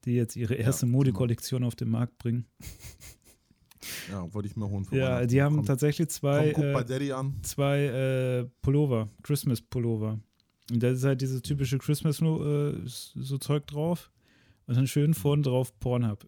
[0.04, 2.46] die jetzt ihre erste ja, Modekollektion auf den Markt bringen.
[4.12, 4.86] Ja, wollte ich mir holen.
[4.92, 10.20] Ja, die haben komm, tatsächlich zwei, komm, äh, zwei äh, Pullover, Christmas-Pullover.
[10.72, 14.12] Und da ist halt dieses typische Christmas äh, so Zeug drauf
[14.68, 16.28] und dann schön vorne drauf Pornhub.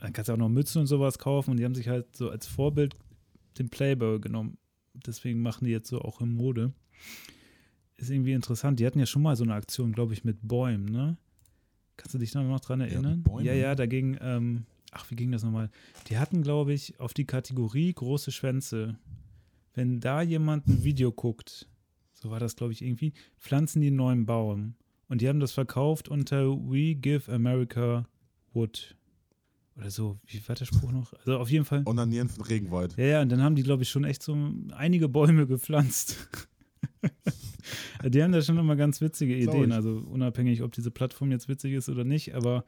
[0.00, 2.30] Dann kannst du auch noch Mützen und sowas kaufen und die haben sich halt so
[2.30, 2.96] als Vorbild
[3.58, 4.58] den Playboy genommen.
[4.94, 6.72] Deswegen machen die jetzt so auch in Mode.
[7.96, 8.80] Ist irgendwie interessant.
[8.80, 11.16] Die hatten ja schon mal so eine Aktion, glaube ich, mit Bäumen, ne?
[11.96, 13.24] Kannst du dich da noch dran erinnern?
[13.38, 15.70] Ja, ja, ja, dagegen, ähm, ach, wie ging das nochmal?
[16.08, 18.98] Die hatten, glaube ich, auf die Kategorie große Schwänze.
[19.74, 21.68] Wenn da jemand ein Video guckt,
[22.14, 24.74] so war das, glaube ich, irgendwie, pflanzen die einen neuen Baum.
[25.08, 28.08] Und die haben das verkauft unter We Give America
[28.54, 28.96] Wood.
[29.76, 31.12] Oder so, wie war der Spruch noch?
[31.12, 31.82] Also auf jeden Fall.
[31.84, 32.96] Onanieren von Regenwald.
[32.96, 34.34] Ja, ja, und dann haben die, glaube ich, schon echt so
[34.74, 36.30] einige Bäume gepflanzt.
[38.08, 39.72] die haben da schon immer ganz witzige Ideen.
[39.72, 42.64] Also unabhängig, ob diese Plattform jetzt witzig ist oder nicht, aber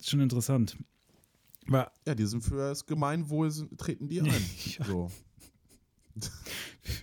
[0.00, 0.76] schon interessant.
[1.66, 4.44] Aber ja, die sind für das Gemeinwohl treten die ein.
[4.78, 4.84] ja.
[4.84, 5.10] So.
[6.14, 6.30] das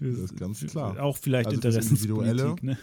[0.01, 0.99] ist ganz klar.
[1.01, 2.77] Auch vielleicht also Interessenspolitik, ne?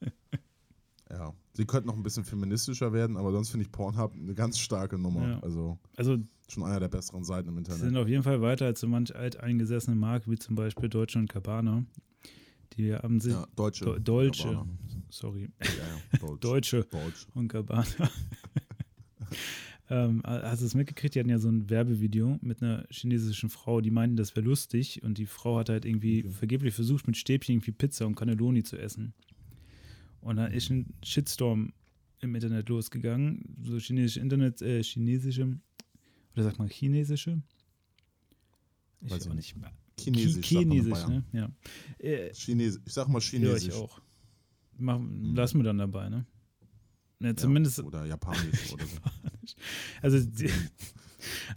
[1.10, 4.58] ja, sie könnten noch ein bisschen feministischer werden, aber sonst finde ich Pornhub eine ganz
[4.58, 5.28] starke Nummer.
[5.28, 5.40] Ja.
[5.40, 7.80] Also, also schon einer der besseren Seiten im Internet.
[7.80, 11.18] Sie sind auf jeden Fall weiter als so manch alteingesessene Marke, wie zum Beispiel Deutsche
[11.18, 11.84] und Cabana.
[12.76, 13.32] Die haben sich.
[13.32, 13.84] Ja, Deutsche.
[13.84, 14.64] Do Deutsche.
[15.10, 15.50] Sorry.
[15.60, 16.40] Ja, ja, Deutsch.
[16.40, 16.84] Deutsche.
[16.90, 17.26] Deutsch.
[17.34, 17.84] und Cabana.
[19.88, 21.14] Ähm, hast du es mitgekriegt?
[21.14, 25.02] Die hatten ja so ein Werbevideo mit einer chinesischen Frau, die meinten, das wäre lustig
[25.02, 26.32] und die Frau hat halt irgendwie okay.
[26.32, 29.14] vergeblich versucht, mit Stäbchen irgendwie Pizza und Cannelloni zu essen.
[30.20, 31.72] Und dann ist ein Shitstorm
[32.20, 33.56] im Internet losgegangen.
[33.62, 35.58] So chinesische Internet, äh, chinesische,
[36.34, 37.42] oder sagt man chinesische?
[39.00, 39.56] Ich Weiß auch nicht.
[39.98, 41.24] Chinesisch, Chinesisch ne?
[41.32, 41.50] Ja.
[41.98, 43.64] Äh, Chinesisch, ich sag mal Chinesisch.
[43.64, 44.00] Ja, ich auch.
[44.78, 45.34] Mach, hm.
[45.34, 46.26] Lassen wir dann dabei, ne?
[47.20, 47.78] Ja, zumindest.
[47.78, 48.98] Ja, oder Japanisch oder so.
[50.00, 50.50] Also die,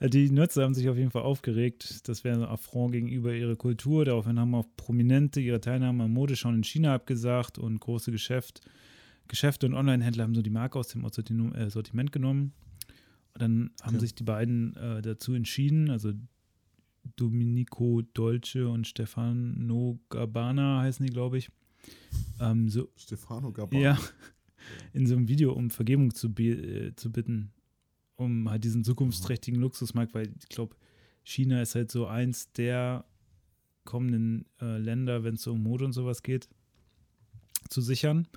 [0.09, 2.07] die, Nutzer haben sich auf jeden Fall aufgeregt.
[2.07, 4.05] Das wäre ein Affront gegenüber ihrer Kultur.
[4.05, 8.61] Daraufhin haben auch Prominente ihre Teilnahme am Modeschauen in China abgesagt und große Geschäft,
[9.27, 12.53] Geschäfte und Online-Händler haben so die Marke aus dem äh, Sortiment genommen.
[13.33, 13.99] Und dann haben okay.
[14.01, 16.11] sich die beiden äh, dazu entschieden, also
[17.15, 21.49] Domenico Dolce und Stefano Gabbana heißen die, glaube ich.
[22.39, 23.81] Ähm, so, Stefano Gabbana.
[23.81, 23.99] Ja,
[24.93, 27.51] in so einem Video um Vergebung zu, äh, zu bitten,
[28.15, 30.75] um halt diesen zukunftsträchtigen Luxusmarkt, weil ich glaube,
[31.23, 33.05] China ist halt so eins der
[33.85, 36.49] kommenden äh, Länder, wenn es so um Mode und sowas geht,
[37.69, 38.27] zu sichern.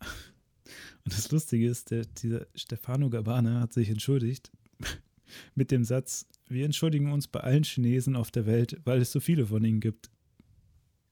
[1.04, 4.50] Und das Lustige ist, der, dieser Stefano Gabbana hat sich entschuldigt
[5.54, 9.18] mit dem Satz, wir entschuldigen uns bei allen Chinesen auf der Welt, weil es so
[9.18, 10.10] viele von ihnen gibt.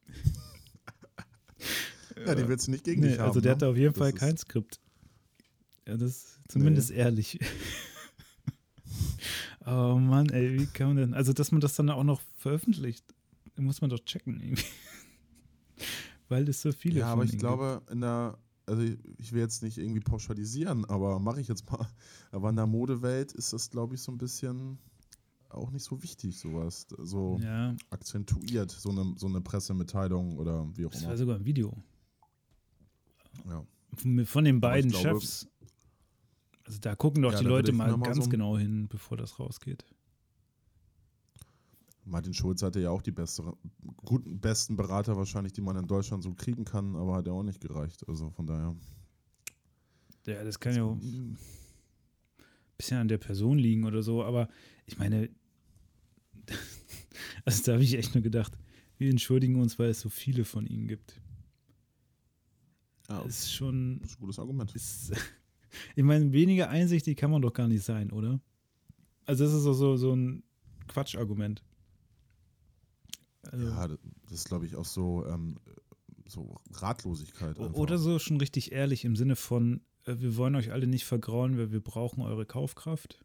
[2.27, 3.29] Ja, die willst du nicht gegen nee, dich haben.
[3.29, 3.57] Also der ne?
[3.57, 4.81] hatte auf jeden Das Fall kein Skript.
[5.87, 7.39] Ja, das ist zumindest ehrlich.
[9.67, 13.05] oh Mann, ey, wie kann man denn, also dass man das dann auch noch veröffentlicht,
[13.57, 14.65] muss man doch checken irgendwie.
[16.29, 19.63] Weil es so viele Ja, aber ich glaube, in der, also ich- ich will jetzt
[19.63, 21.89] nicht irgendwie pauschalisieren, aber mache ich jetzt mal.
[22.33, 24.79] Aber in der Modewelt ist das, glaube ich, so ein bisschen
[25.49, 26.87] auch nicht so wichtig, sowas.
[26.99, 27.45] So gibt.
[27.45, 31.11] Ja, akzentuiert, so eine, so eine Pressemitteilung oder wie auch das immer.
[31.11, 31.73] war sogar ein Video.
[33.47, 33.65] Ja.
[34.25, 35.49] Von, den beiden glaube- Chefs.
[36.65, 39.87] Also da gucken doch Ja, die Leute mal ganz so genau hin, bevor das rausgeht.
[42.05, 43.43] Martin Schulz hatte ja auch die beste,
[43.97, 47.43] guten, besten Berater wahrscheinlich, die man in Deutschland so kriegen kann, aber hat ja auch
[47.43, 48.07] nicht gereicht.
[48.09, 48.77] Also von daher.
[50.27, 51.39] Ja, das kann ja auch ein
[52.77, 54.49] bisschen an der Person liegen oder so, aber
[54.87, 55.31] ich meine,
[57.45, 58.59] also da habe ich echt nur gedacht,
[58.99, 61.21] wir entschuldigen uns, weil es so viele von ihnen gibt.
[63.09, 64.75] Ja, Das ist schon, das ist ein gutes Argument.
[64.75, 65.13] ist,
[65.97, 68.41] ich meine, weniger einsichtig kann man doch gar nicht sein, oder?
[69.27, 70.43] Also das ist doch so, so ein
[70.89, 71.63] Quatschargument.
[73.51, 73.99] Also, Ja, das
[74.31, 75.59] ist, glaube ich, auch so, ähm,
[76.27, 77.59] so Ratlosigkeit.
[77.59, 77.75] Einfach.
[77.75, 81.57] oder so schon richtig ehrlich im Sinne von, äh, wir wollen euch alle nicht vergrauen,
[81.57, 83.25] weil wir brauchen eure Kaufkraft.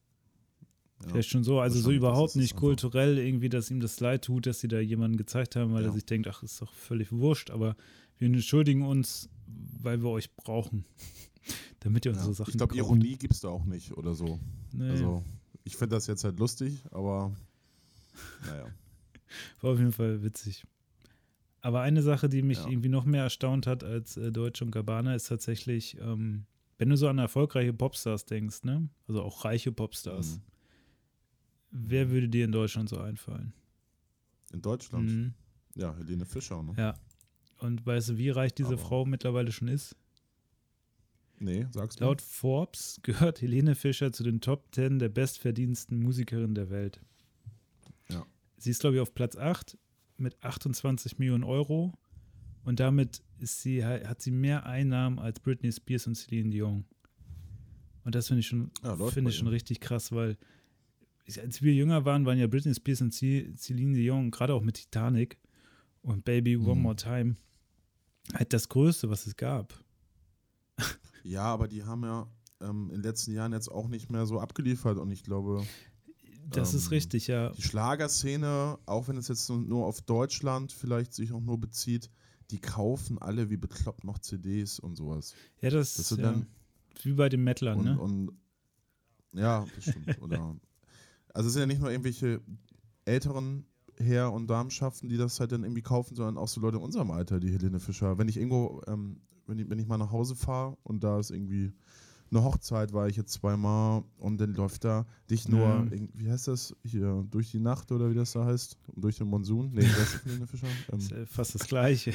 [1.04, 1.10] Ja.
[1.10, 4.62] Vielleicht schon so, also so überhaupt nicht kulturell irgendwie, dass ihm das leid tut, dass
[4.62, 5.94] sie da jemanden gezeigt haben, weil er Ja.
[5.94, 7.76] sich denkt, ach, ist doch völlig wurscht, aber
[8.18, 10.86] wir entschuldigen uns, weil wir euch brauchen.
[11.82, 12.18] Damit ihr Ja.
[12.18, 12.76] unsere Sachen Ich glaube.
[12.76, 14.40] Ironie gibt es da auch nicht oder so.
[14.72, 15.24] Nee, Also,
[15.66, 17.36] ich finde das jetzt halt lustig, aber
[18.46, 18.66] naja.
[19.62, 20.66] war auf jeden Fall witzig.
[21.62, 22.68] Aber eine Sache, die mich Ja.
[22.68, 26.46] irgendwie noch mehr erstaunt hat als äh, Deutsche und Gabbana, ist tatsächlich, ähm,
[26.78, 28.90] wenn du so an erfolgreiche Popstars denkst, ne?
[29.08, 30.36] Also auch reiche Popstars.
[30.38, 30.42] Mhm.
[31.72, 33.54] Wer würde dir in Deutschland so einfallen?
[34.52, 35.34] In Deutschland, Mhm.
[35.76, 36.74] ja, Helene Fischer, ne?
[36.78, 36.94] Ja.
[37.64, 39.96] Und weißt du, wie reich diese Aber- Frau mittlerweile schon ist?
[41.40, 42.06] Nee, sagst du?
[42.06, 47.02] Laut Forbes gehört Helene Fischer zu den Top 10 der bestverdiensten Musikerinnen der Welt.
[48.10, 48.26] Ja.
[48.58, 49.78] Sie ist, glaube ich, auf Platz 8
[50.18, 51.94] mit 28 Millionen Euro.
[52.64, 56.86] Und damit ist sie, hat sie mehr Einnahmen als Britney Spears und Celine Dion.
[58.06, 60.38] Und das finde ich schon, Ja, bei ich schon richtig krass, weil
[61.42, 64.76] als wir jünger waren, waren ja Britney Spears und Ce- Celine Dion, gerade auch mit
[64.76, 65.38] Titanic
[66.02, 66.82] und Baby One Mhm.
[66.82, 67.36] More Time,
[68.34, 69.74] halt das Größte, was es gab.
[71.24, 72.28] Ja, aber die haben ja
[72.62, 75.66] ähm, in den letzten Jahren jetzt auch nicht mehr so abgeliefert und ich glaube,
[76.50, 77.50] Das ist Ähm, richtig, ja.
[77.52, 82.10] die Schlagerszene, auch wenn es jetzt nur- auf Deutschland vielleicht sich auch nur bezieht,
[82.52, 85.34] die kaufen alle wie bekloppt noch CDs und sowas.
[85.62, 86.48] Ja, das, Das sind ja, dann-
[87.02, 88.00] wie bei den Mettlern, Und, ne?
[88.00, 88.32] und
[89.34, 90.22] ja, das stimmt.
[90.22, 90.56] Oder,
[91.34, 92.42] also es sind ja nicht nur irgendwelche
[93.06, 93.66] älteren
[93.98, 97.12] Herr- und Damenschaften, die das halt dann irgendwie kaufen, sondern auch so Leute in unserem
[97.12, 98.18] Alter, die Helene Fischer.
[98.18, 101.32] Wenn ich irgendwo, ähm, wenn, ich, wenn ich mal nach Hause fahre und da ist
[101.32, 101.72] irgendwie
[102.32, 105.84] eine Hochzeit, war ich jetzt zweimal und dann läuft da nicht nur, Ja.
[105.84, 109.28] irgend- wie heißt das, hier, durch die Nacht oder wie das da heißt, durch den
[109.28, 109.72] Monsun.
[109.74, 110.68] Nee, das ist Helene Fischer.
[110.98, 112.14] ist Ähm, ja fast das Gleiche.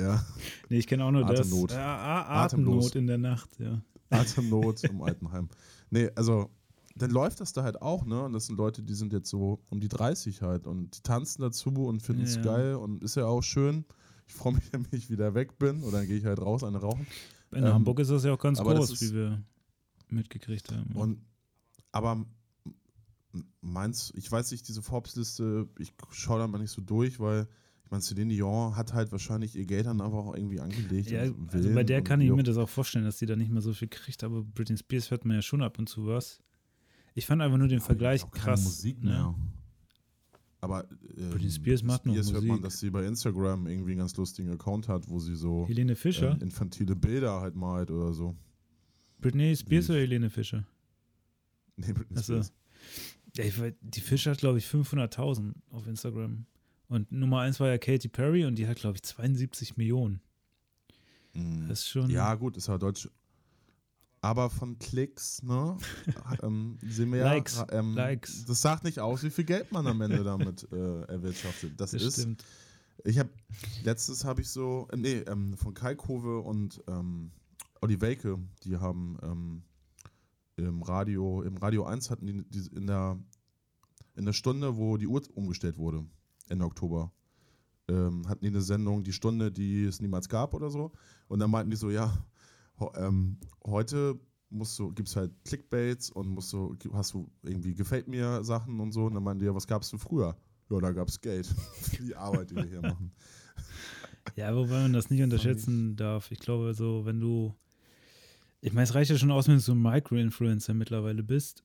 [0.00, 0.24] ja,
[0.70, 1.70] Nee, ich kenne auch nur Atemnot.
[1.70, 1.76] das.
[1.76, 2.86] Ja, A- Atemlos.
[2.86, 3.80] Atemnot in der Nacht, ja.
[4.10, 5.48] Atemnot im Altenheim.
[5.90, 6.50] Nee, also
[6.96, 8.22] dann läuft das da halt auch, ne?
[8.22, 11.42] Und das sind Leute, die sind jetzt so um die 30 halt und die tanzen
[11.42, 12.42] dazu und finden es Ja.
[12.42, 13.84] geil und ist ja auch schön.
[14.26, 16.78] Ich freue mich, wenn ich wieder weg bin oder dann gehe ich halt raus, eine
[16.78, 17.06] rauchen.
[17.52, 19.42] In Ähm, Hamburg ist das ja auch ganz groß, wie wir
[20.08, 20.92] mitgekriegt haben.
[20.94, 21.20] Und
[21.92, 22.24] aber
[23.60, 27.46] meins, ich weiß nicht, diese Forbes-Liste, ich schaue da mal nicht so durch, weil
[27.84, 31.10] ich meine, Celine Dion hat halt wahrscheinlich ihr Geld dann einfach auch irgendwie angelegt.
[31.10, 33.62] ja, also bei der kann ich mir das auch vorstellen, dass die da nicht mehr
[33.62, 36.42] so viel kriegt, aber Britney Spears hört man ja schon ab und zu was.
[37.14, 38.62] Ich fand einfach nur den Aber Vergleich krass.
[38.64, 39.10] Musik ne?
[39.10, 39.34] mehr.
[40.60, 42.62] Aber ähm, Britney Spears macht noch hört man, Musik.
[42.62, 46.32] dass sie bei Instagram irgendwie einen ganz lustigen Account hat, wo sie so Helene Fischer?
[46.32, 48.36] ähm, infantile Bilder halt malt oder so.
[49.20, 50.64] Britney Spears wie- oder Helene Fischer?
[51.76, 52.34] Nee, Britney Achso.
[52.34, 52.52] Spears.
[53.36, 56.46] Ja, weiß- die Fischer hat, glaube ich, 500.000 auf Instagram.
[56.88, 60.20] Und Nummer eins war ja Katy Perry und die hat, glaube ich, 72 Millionen.
[61.32, 61.66] Mhm.
[61.68, 62.10] Das ist schon.
[62.10, 63.08] Ja, gut, ist halt deutsch.
[64.24, 65.76] Aber von Klicks, ne?
[66.42, 67.24] ähm, sehen wir ja.
[67.24, 68.44] Likes, ähm, Likes.
[68.44, 71.72] Das sagt nicht aus, wie viel Geld man am Ende damit äh, erwirtschaftet.
[71.78, 72.20] Das, das ist.
[72.20, 72.44] stimmt.
[73.04, 73.30] Ich habe
[73.82, 77.32] letztes habe ich so, äh, nee, ähm, von Kalkove und ähm,
[77.80, 79.62] Olli Welke, die haben ähm,
[80.56, 83.18] im Radio, im Radio 1 hatten die, die in der
[84.14, 86.04] in der Stunde, wo die Uhr umgestellt wurde,
[86.48, 87.12] Ende Oktober,
[87.88, 90.92] ähm, hatten die eine Sendung, die Stunde, die es niemals gab oder so.
[91.28, 92.12] Und dann meinten die so, ja,
[92.96, 94.18] ähm, heute
[94.50, 98.92] musst du, gibt's halt Clickbaits und musst du, hast du irgendwie gefällt mir Sachen und
[98.92, 99.04] so.
[99.06, 100.36] Und dann meinten die, ja, was gab's du früher?
[100.70, 101.46] Ja, da gab's Geld
[101.80, 103.12] für die Arbeit, die wir hier machen.
[104.36, 106.30] Ja, wobei man das nicht unterschätzen darf.
[106.30, 107.54] Ich glaube, so, wenn du,
[108.60, 111.64] ich meine, es reicht ja schon aus, wenn du so ein Micro-Influencer mittlerweile bist.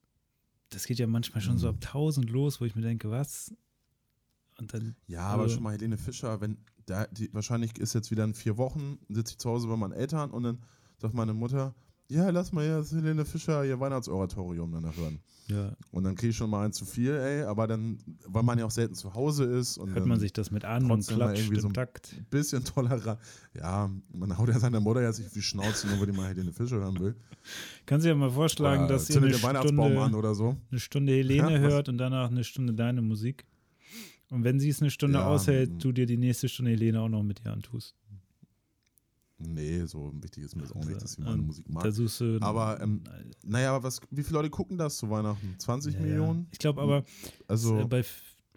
[0.70, 3.54] Das geht ja manchmal schon so ab 1000 los, wo ich mir denke, was?
[4.58, 4.96] Und dann.
[5.06, 8.34] Ja, aber also- schon mal Helene Fischer, wenn da, die, wahrscheinlich ist jetzt wieder in
[8.34, 10.58] vier Wochen, sitze ich zu Hause bei meinen Eltern und dann
[10.98, 11.74] sagt meine Mutter,
[12.10, 15.18] ja, lass mal jetzt Helene Fischer ihr Weihnachtsoratorium dann hören.
[15.48, 18.58] Ja, Und dann kriege ich schon mal ein zu viel, ey, aber dann, weil man
[18.58, 21.40] ja auch selten zu Hause ist und hört man sich das mit an und klatscht
[21.40, 22.14] irgendwie so ein Takt.
[22.16, 23.18] ein bisschen tolerant.
[23.54, 26.52] Ja, man haut ja seiner Mutter jetzt nicht die Schnauze, nur weil die mal Helene
[26.52, 27.14] Fischer hören will.
[27.86, 30.56] Kannst du ja mal vorschlagen, Oder dass ihr eine den Weihnachtsbaum an Stunde, oder so.
[30.70, 33.46] eine Stunde Helene Ja, hört und danach eine Stunde deine Musik.
[34.30, 35.78] Und wenn sie es eine Stunde Ja, aushält, mm.
[35.78, 37.94] du dir die nächste Stunde Helene auch noch mit ihr antust.
[39.38, 41.84] Nee, so wichtig ist mir das auch nicht, dass sie Also, meine ähm, Musik mag.
[41.84, 42.38] Du.
[42.40, 43.04] Aber, ähm,
[43.44, 45.54] Naja, aber was, wie viele Leute gucken das zu Weihnachten?
[45.58, 46.06] 20 Ja, ja.
[46.06, 46.48] Millionen?
[46.50, 47.04] Ich glaube aber,
[47.46, 48.04] Also, äh, bei,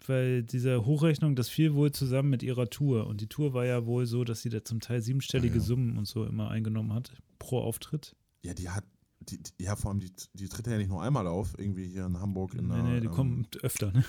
[0.06, 3.06] bei dieser Hochrechnung, das fiel wohl zusammen mit ihrer Tour.
[3.06, 5.66] Und die Tour war ja wohl so, dass sie da zum Teil siebenstellige Ja, ja.
[5.66, 8.16] Summen und so immer eingenommen hat pro Auftritt.
[8.42, 8.84] ja, die hat,
[9.20, 12.06] die, die, ja, vor allem, die, die tritt ja nicht nur einmal auf, irgendwie hier
[12.06, 14.04] in Hamburg in nee, der, nee, die ähm, kommt öfter, ne?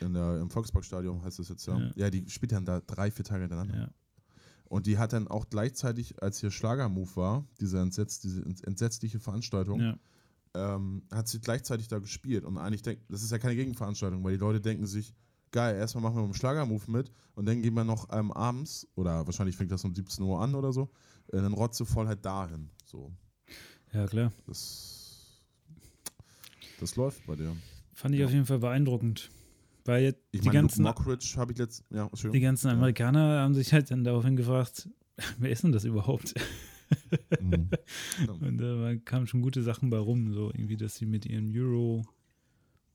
[0.00, 1.78] in der, im Volksparkstadion heißt das jetzt ja.
[1.78, 1.90] Ja.
[1.94, 2.10] ja.
[2.10, 3.76] die spielt dann da drei, vier Tage hintereinander.
[3.76, 3.88] Ja.
[4.72, 9.78] Und die hat dann auch gleichzeitig, als hier Schlagermove war, diese, entsetz, diese entsetzliche Veranstaltung,
[9.78, 9.98] ja.
[10.54, 12.46] ähm, hat sie gleichzeitig da gespielt.
[12.46, 15.12] Und eigentlich denkt, das ist ja keine Gegenveranstaltung, weil die Leute denken sich,
[15.50, 19.26] geil, erstmal machen wir beim Schlagermove mit und dann gehen wir noch ähm, abends, oder
[19.26, 20.90] wahrscheinlich fängt das um 17 Uhr an oder so,
[21.34, 22.70] äh, dann rotze voll halt dahin.
[22.86, 23.12] So,
[23.92, 24.32] ja, klar.
[24.46, 25.42] das,
[26.80, 27.54] das läuft bei der.
[27.92, 28.26] Fand ich Ja.
[28.26, 29.28] auf jeden Fall beeindruckend.
[29.84, 32.68] Weil jetzt Ich die, meine, ganzen, Mockridge habe ich letzt, ja, die ganzen.
[32.70, 34.88] Amerikaner haben sich halt dann daraufhin gefragt,
[35.38, 36.34] wer ist denn das überhaupt?
[37.40, 37.68] Mhm.
[38.40, 42.04] Und da kamen schon gute Sachen bei rum, so irgendwie, dass sie mit ihren Euro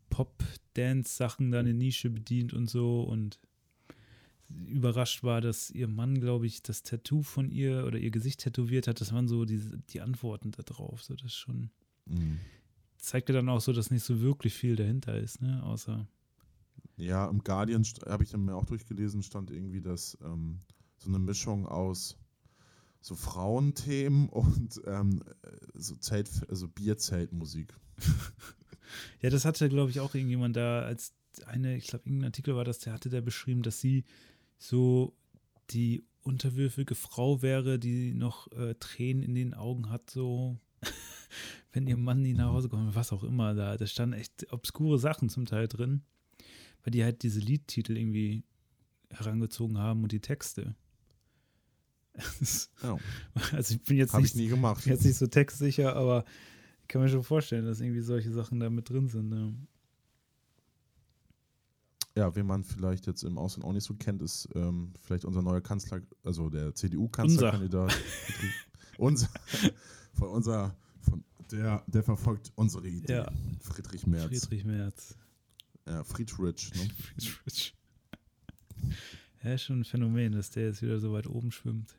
[0.09, 3.39] Pop-Dance-Sachen da eine Nische bedient und so und
[4.49, 8.87] überrascht war, dass ihr Mann, glaube ich, das Tattoo von ihr oder ihr Gesicht tätowiert
[8.87, 9.01] hat.
[9.01, 11.03] Das waren so die, die Antworten da drauf.
[11.03, 11.69] So, das schon
[12.05, 12.39] Mhm.
[12.95, 15.61] zeigte dann auch so, dass nicht so wirklich viel dahinter ist, ne?
[15.63, 16.07] Außer
[16.97, 20.61] Ja, im Guardian habe ich dann mir auch durchgelesen, stand irgendwie, dass ähm,
[20.97, 22.17] so eine Mischung aus
[23.01, 25.23] so Frauenthemen und ähm,
[25.73, 27.73] so Zelt, also Bierzeltmusik.
[29.21, 31.13] Ja, das hatte, glaube ich, auch irgendjemand da als
[31.45, 34.05] eine, ich glaube, irgendein Artikel war das, der hatte da beschrieben, dass sie
[34.57, 35.13] so
[35.71, 40.57] die unterwürfige Frau wäre, die noch äh, Tränen in den Augen hat, so
[41.71, 43.77] wenn ihr Mann nie nach Hause kommt, was auch immer da.
[43.77, 46.03] Da standen echt obskure Sachen zum Teil drin,
[46.83, 48.43] weil die halt diese Liedtitel irgendwie
[49.09, 50.75] herangezogen haben und die Texte.
[52.81, 52.97] Ja,
[53.51, 54.85] Also ich bin jetzt ich nicht nie gemacht.
[54.85, 56.25] jetzt nicht so textsicher, aber
[56.81, 59.29] ich kann mir schon vorstellen, dass irgendwie solche Sachen da mit drin sind.
[59.29, 59.53] Ne?
[62.15, 65.43] Ja, wen man vielleicht jetzt im Ausland auch nicht so kennt, ist ähm, vielleicht unser
[65.43, 67.95] neuer Kanzler, also der CDU-Kanzlerkandidat.
[68.97, 69.29] unser,
[70.13, 73.13] von unser, von der, der verfolgt unsere Idee.
[73.13, 73.31] Ja.
[73.59, 74.29] Friedrich Merz.
[74.29, 75.15] Friedrich Merz.
[75.87, 76.89] Ja, Friedrich, ne?
[76.99, 77.75] Friedrich.
[79.43, 81.95] Ja, ist schon ein Phänomen, dass der jetzt wieder so weit oben schwimmt.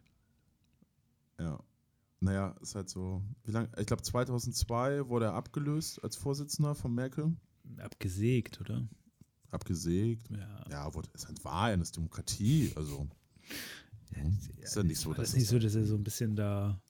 [1.39, 1.63] Ja.
[2.21, 3.23] Naja, ist halt so.
[3.45, 3.71] Wie lange?
[3.79, 7.37] Ich glaube, 2002 wurde er abgelöst als Vorsitzender von Merkel.
[7.79, 8.87] Abgesägt, oder?
[9.51, 10.29] Abgesägt.
[10.31, 10.65] Ja.
[10.69, 12.73] Ja, wurde, ist halt Wahlen, ist Demokratie.
[12.77, 13.09] Also.
[14.61, 16.81] Ist ja nicht so, dass das nicht so, dass er so ein bisschen da,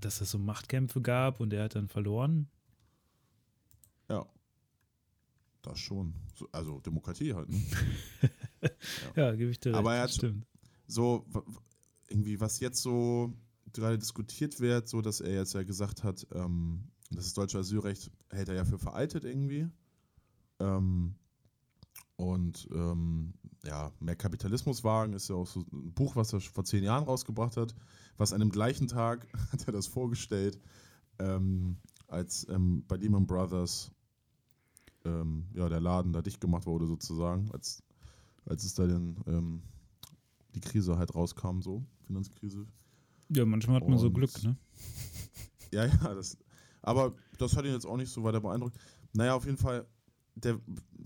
[0.00, 2.48] dass es so Machtkämpfe gab und er hat dann verloren?
[4.08, 4.26] Ja.
[5.62, 6.14] Das schon.
[6.34, 7.48] So, also Demokratie halt.
[7.48, 7.60] Ne?
[9.16, 9.78] Ja, gebe ich dir recht.
[9.78, 10.46] Aber er das hat- stimmt.
[10.86, 11.24] so,
[12.08, 13.32] irgendwie, was jetzt so
[13.72, 18.10] gerade diskutiert wird, so dass er jetzt ja gesagt hat, ähm, das ist deutsche Asylrecht,
[18.30, 19.68] hält er ja für veraltet irgendwie.
[20.60, 21.14] Ähm,
[22.16, 26.64] und ähm, ja, mehr Kapitalismus wagen ist ja auch so ein Buch, was er vor
[26.64, 27.74] zehn Jahren rausgebracht hat,
[28.16, 30.58] was an dem gleichen Tag hat er das vorgestellt,
[31.18, 31.76] ähm,
[32.08, 33.90] als ähm, bei Lehman Brothers
[35.04, 37.82] ähm, ja, der Laden da dicht gemacht wurde sozusagen, als,
[38.44, 39.62] als es da dann ähm,
[40.54, 42.66] die Krise halt rauskam, so, Finanzkrise.
[43.28, 44.56] Ja, manchmal hat man so Und- Glück, ne?
[45.72, 46.36] Ja, ja, das,
[46.82, 48.76] aber das hat ihn jetzt auch nicht so weiter beeindruckt.
[49.14, 49.86] Naja, auf jeden Fall
[50.34, 50.58] der,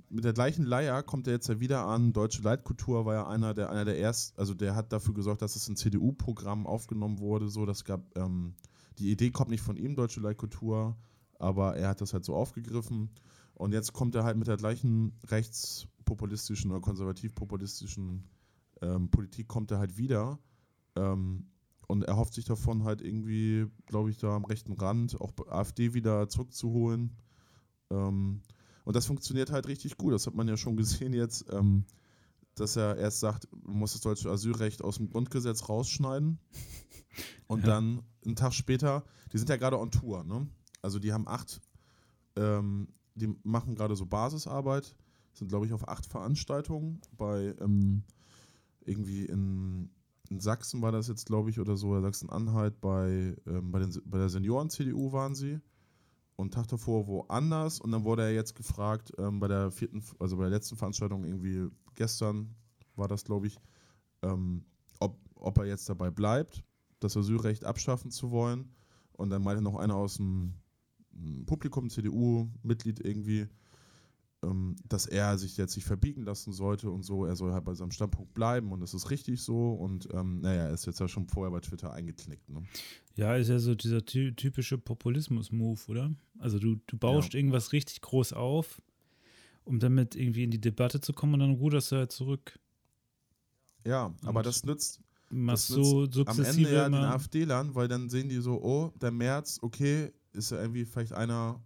[0.08, 2.12] mit der gleichen Leier kommt er jetzt ja wieder an.
[2.12, 5.56] Deutsche Leitkultur war ja einer der, einer der ersten, also der hat dafür gesorgt, dass
[5.56, 7.48] es ein CDU-Programm aufgenommen wurde.
[7.48, 8.54] So, das gab, ähm,
[8.98, 10.96] die Idee kommt nicht von ihm, Deutsche Leitkultur,
[11.38, 13.10] aber er hat das halt so aufgegriffen.
[13.56, 18.28] Und jetzt kommt er halt mit der gleichen rechtspopulistischen oder konservativ-populistischen
[18.82, 20.38] ähm, Politik, kommt er halt wieder.
[20.94, 21.46] Ähm,
[21.88, 25.94] und er hofft sich davon halt irgendwie, glaube ich, da am rechten Rand auch AfD
[25.94, 27.16] wieder zurückzuholen.
[27.90, 28.42] Ähm,
[28.84, 30.12] und das funktioniert halt richtig gut.
[30.12, 31.86] Das hat man ja schon gesehen jetzt, ähm,
[32.56, 36.38] dass er erst sagt, man muss das deutsche Asylrecht aus dem Grundgesetz rausschneiden.
[37.46, 37.66] Und ja.
[37.66, 40.46] dann einen Tag später, die sind ja gerade on Tour, ne?
[40.82, 41.60] Also die haben acht,
[42.36, 44.96] ähm, die machen gerade so Basisarbeit,
[45.32, 48.04] sind glaube ich auf acht Veranstaltungen bei ähm,
[48.84, 49.90] irgendwie in,
[50.30, 54.28] in, Sachsen war das jetzt, glaube ich, oder so, Sachsen-Anhalt, bei, ähm, bei, bei der
[54.28, 55.60] Senioren-CDU waren sie
[56.36, 57.80] und Tag davor woanders.
[57.80, 61.24] Und dann wurde er jetzt gefragt, ähm, bei der vierten, also bei der letzten Veranstaltung,
[61.24, 62.54] irgendwie gestern
[62.94, 63.58] war das, glaube ich,
[64.22, 64.64] ähm,
[65.00, 66.62] ob, ob er jetzt dabei bleibt,
[67.00, 68.70] das Asylrecht abschaffen zu wollen.
[69.12, 70.54] Und dann meinte noch einer aus dem
[71.46, 73.48] Publikum, CDU-Mitglied irgendwie,
[74.42, 77.24] ähm, dass er sich jetzt nicht verbiegen lassen sollte und so.
[77.24, 79.72] Er soll halt bei seinem Standpunkt bleiben und das ist richtig so.
[79.72, 82.48] Und ähm, naja, er ist jetzt ja schon vorher bei Twitter eingeknickt.
[82.48, 82.62] Ne?
[83.14, 86.14] Ja, ist ja so dieser typische Populismus-Move, oder?
[86.38, 87.38] Also du, du baust ja.
[87.38, 88.82] irgendwas richtig groß auf,
[89.64, 92.58] um damit irgendwie in die Debatte zu kommen und dann ruderst du halt zurück.
[93.84, 95.00] Ja, aber das nützt,
[95.30, 99.12] machst so sukzessive am Ende ja den AfD-Lern, weil dann sehen die so, oh, der
[99.12, 101.60] März, okay, ist ja irgendwie vielleicht einer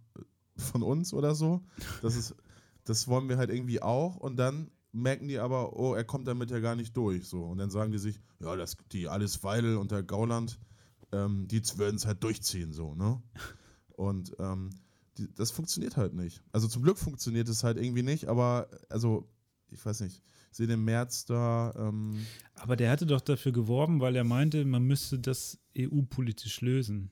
[0.57, 1.61] von uns oder so.
[2.01, 2.35] Das ist
[2.83, 6.51] das wollen wir halt irgendwie auch und dann merken die aber, oh, er kommt damit
[6.51, 7.27] ja gar nicht durch.
[7.27, 7.43] So.
[7.43, 10.59] Und dann sagen die sich, ja, das, die Alice Weidel und der Gauland,
[11.11, 13.21] ähm, die würden es halt durchziehen, so, ne?
[13.97, 14.71] Und ähm,
[15.17, 16.41] die, das funktioniert halt nicht.
[16.51, 19.29] Also zum Glück funktioniert es halt irgendwie nicht, aber also,
[19.69, 21.71] ich weiß nicht, ich sehe den März da.
[21.77, 27.11] Ähm aber der hatte doch dafür geworben, weil er meinte, man müsste das EU-politisch lösen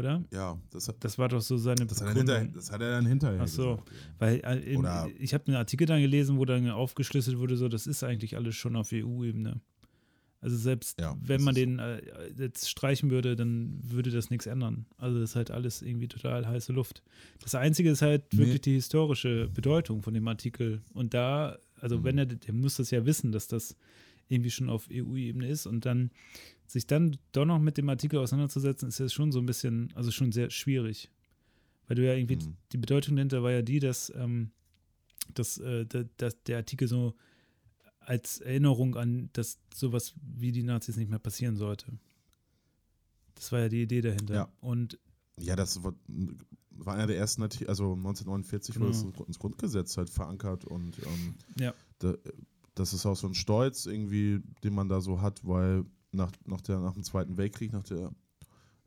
[0.00, 0.24] oder?
[0.32, 3.06] Ja, das, hat, das war doch so seine das hat, hinter, das hat er dann
[3.06, 4.86] hinterher Ach so, gesagt, weil äh, im,
[5.18, 8.56] ich habe einen Artikel dann gelesen, wo dann aufgeschlüsselt wurde, so, das ist eigentlich alles
[8.56, 9.60] schon auf EU-Ebene.
[10.42, 12.00] Also selbst ja, wenn man den äh,
[12.38, 14.86] jetzt streichen würde, dann würde das nichts ändern.
[14.96, 17.02] Also das ist halt alles irgendwie total heiße Luft.
[17.42, 18.38] Das Einzige ist halt nee.
[18.40, 20.80] wirklich die historische Bedeutung von dem Artikel.
[20.94, 22.04] Und da, also mhm.
[22.04, 23.76] wenn er, der muss das ja wissen, dass das
[24.28, 26.10] irgendwie schon auf EU-Ebene ist und dann
[26.72, 30.10] sich dann doch noch mit dem Artikel auseinanderzusetzen, ist ja schon so ein bisschen, also
[30.10, 31.10] schon sehr schwierig.
[31.88, 32.56] Weil du ja irgendwie, mhm.
[32.72, 34.52] die Bedeutung dahinter war ja die, dass, ähm,
[35.34, 35.84] dass, äh,
[36.16, 37.14] dass der Artikel so
[37.98, 41.92] als Erinnerung an, dass sowas wie die Nazis nicht mehr passieren sollte.
[43.34, 44.34] Das war ja die Idee dahinter.
[44.34, 44.52] Ja.
[44.60, 44.98] Und
[45.38, 45.94] ja, das war,
[46.70, 51.34] war einer der ersten Artikel, also 1949 wurde es ins Grundgesetz halt verankert und ähm,
[51.58, 51.74] ja.
[51.98, 52.14] da,
[52.74, 56.60] das ist auch so ein Stolz irgendwie, den man da so hat, weil nach, nach,
[56.60, 58.10] der, nach dem Zweiten Weltkrieg, nach, der,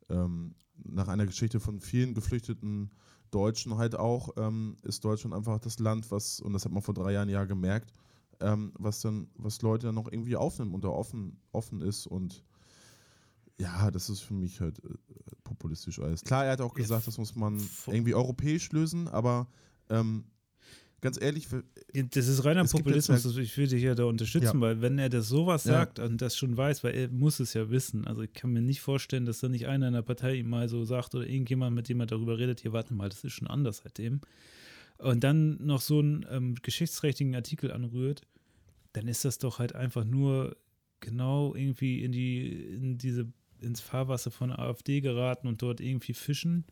[0.09, 2.91] ähm, nach einer Geschichte von vielen geflüchteten
[3.31, 6.93] Deutschen halt auch, ähm, ist Deutschland einfach das Land, was, und das hat man vor
[6.93, 7.93] drei Jahren ja gemerkt,
[8.39, 12.43] ähm, was dann, was Leute dann noch irgendwie aufnehmen und da offen, offen ist und
[13.59, 14.89] ja, das ist für mich halt äh,
[15.43, 16.23] populistisch alles.
[16.23, 19.47] Klar, er hat auch gesagt, das muss man irgendwie europäisch lösen, aber
[19.89, 20.25] ähm,
[21.03, 21.47] ganz ehrlich.
[21.93, 24.61] Das ist reiner Populismus, halt, ich würde dich ja da unterstützen, ja.
[24.61, 25.73] weil wenn er das sowas ja.
[25.73, 28.07] sagt und das schon weiß, weil er muss es ja wissen.
[28.07, 30.69] Also ich kann mir nicht vorstellen, dass da nicht einer in der Partei ihm mal
[30.69, 33.47] so sagt oder irgendjemand, mit dem er darüber redet, hier warte mal, das ist schon
[33.47, 34.21] anders seitdem.
[34.97, 38.21] Und dann noch so einen ähm, geschichtsträchtigen Artikel anrührt,
[38.93, 40.55] dann ist das doch halt einfach nur
[41.01, 43.27] genau irgendwie in die, in diese,
[43.59, 46.65] ins Fahrwasser von AfD geraten und dort irgendwie fischen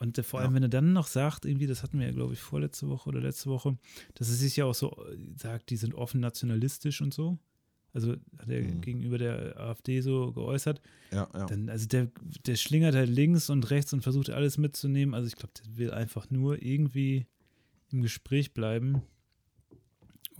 [0.00, 0.56] und äh, vor allem, ja.
[0.56, 3.20] wenn er dann noch sagt, irgendwie, das hatten wir ja, glaube ich, vorletzte Woche oder
[3.20, 3.76] letzte Woche,
[4.14, 7.38] dass er sich ja auch so äh, sagt, die sind offen nationalistisch und so.
[7.92, 8.80] Also hat er mhm.
[8.80, 10.80] gegenüber der AfD so geäußert.
[11.12, 11.44] Ja, ja.
[11.46, 12.10] Dann, also der,
[12.46, 15.14] der schlingert halt links und rechts und versucht alles mitzunehmen.
[15.14, 17.26] Also ich glaube, der will einfach nur irgendwie
[17.90, 19.02] im Gespräch bleiben,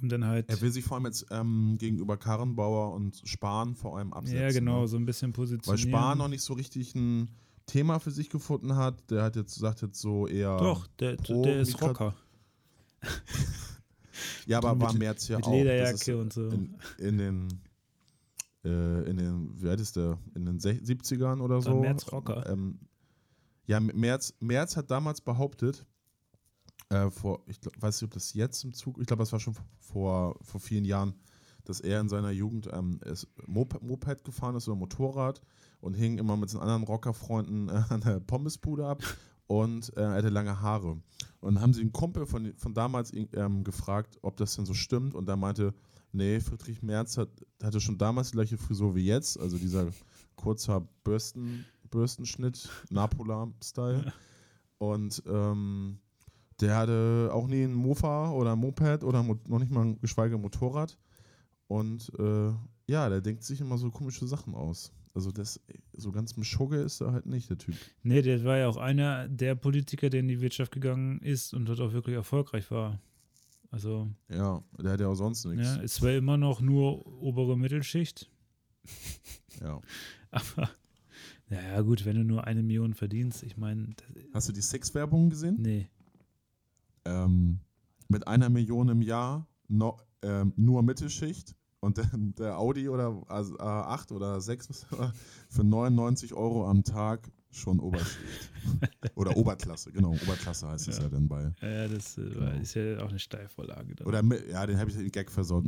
[0.00, 0.48] um dann halt.
[0.48, 4.40] Er will sich vor allem jetzt ähm, gegenüber Karrenbauer und Spahn vor allem absetzen.
[4.40, 4.88] Ja, genau, ne?
[4.88, 5.92] so ein bisschen positionieren.
[5.92, 7.28] Weil Spahn noch nicht so richtig ein
[7.70, 9.10] Thema für sich gefunden hat.
[9.10, 10.56] Der hat jetzt sagt jetzt so eher.
[10.56, 12.14] Doch, der, der ist Rocker.
[14.46, 15.52] ja, aber mit, war März ja mit auch.
[15.52, 16.48] Lederjacke und so.
[16.48, 17.48] In, in den
[18.64, 20.18] äh, in den, wie alt ist der?
[20.34, 21.70] In den 70ern oder so.
[21.70, 22.46] War März Rocker.
[22.48, 22.78] Ähm,
[23.66, 25.86] ja, März, März hat damals behauptet,
[26.88, 29.40] äh, vor, ich glaub, weiß nicht, ob das jetzt im Zug, ich glaube, das war
[29.40, 31.14] schon vor, vor vielen Jahren,
[31.64, 33.00] dass er in seiner Jugend ähm,
[33.46, 35.42] Moped, Moped gefahren ist oder Motorrad
[35.80, 39.02] und hing immer mit seinen anderen Rockerfreunden äh, an der Pommesbude ab
[39.50, 41.02] und äh, er hatte lange Haare.
[41.40, 44.74] Und dann haben sie einen Kumpel von, von damals ähm, gefragt, ob das denn so
[44.74, 45.14] stimmt.
[45.14, 45.74] Und der meinte,
[46.12, 47.30] nee, Friedrich Merz hat,
[47.60, 49.88] hatte schon damals die gleiche Frisur wie jetzt, also dieser
[50.36, 54.12] kurzer Bürsten, Bürstenschnitt, Napola-Style.
[54.78, 55.98] Und ähm,
[56.60, 60.38] der hatte auch nie ein Mofa oder ein Moped oder noch nicht mal ein geschweige
[60.38, 60.96] Motorrad.
[61.70, 62.52] Und äh,
[62.88, 64.92] ja, der denkt sich immer so komische Sachen aus.
[65.14, 65.60] Also das,
[65.92, 67.76] so ganz Mischugge ist er halt nicht, der Typ.
[68.02, 71.66] Nee, der war ja auch einer der Politiker, der in die Wirtschaft gegangen ist und
[71.66, 73.00] dort auch wirklich erfolgreich war.
[73.70, 74.08] Also.
[74.28, 75.76] Ja, der hat ja auch sonst nichts.
[75.76, 78.28] Ja, es war immer noch nur obere Mittelschicht.
[79.60, 79.78] Ja.
[80.30, 80.70] Aber,
[81.50, 83.90] naja, gut, wenn du nur eine Million verdienst, ich meine.
[84.32, 85.56] Hast du die Sexwerbung gesehen?
[85.60, 85.90] Nee.
[87.04, 87.60] Ähm,
[88.08, 93.56] mit einer Million im Jahr no, ähm, nur Mittelschicht und der, der Audi oder also,
[93.58, 94.86] äh, 8 oder 6
[95.48, 98.50] für 99 Euro am Tag schon Oberschicht.
[99.16, 100.10] oder Oberklasse, genau.
[100.10, 101.04] Oberklasse heißt es ja.
[101.04, 101.52] ja dann bei.
[101.60, 102.60] Ja, das äh, genau.
[102.60, 103.94] ist ja auch eine Steilvorlage.
[103.96, 104.06] Dann.
[104.06, 105.64] Oder, ja, den habe ich den Gag versaut.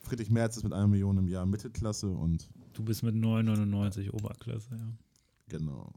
[0.00, 2.48] Friedrich Merz ist mit einer Million im Jahr Mittelklasse und.
[2.72, 4.92] Du bist mit 999 Oberklasse, ja.
[5.48, 5.92] Genau.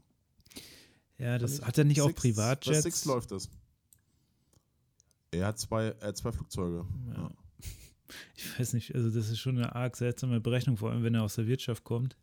[1.18, 2.78] Ja, das hat er nicht Six, auch Privatjets?
[2.78, 3.48] Was Six läuft das.
[5.32, 6.86] Er hat zwei, er hat zwei Flugzeuge.
[7.08, 7.22] Ja.
[7.22, 7.30] ja.
[8.34, 11.22] Ich weiß nicht, also das ist schon eine arg seltsame Berechnung, vor allem wenn er
[11.22, 12.16] aus der Wirtschaft kommt.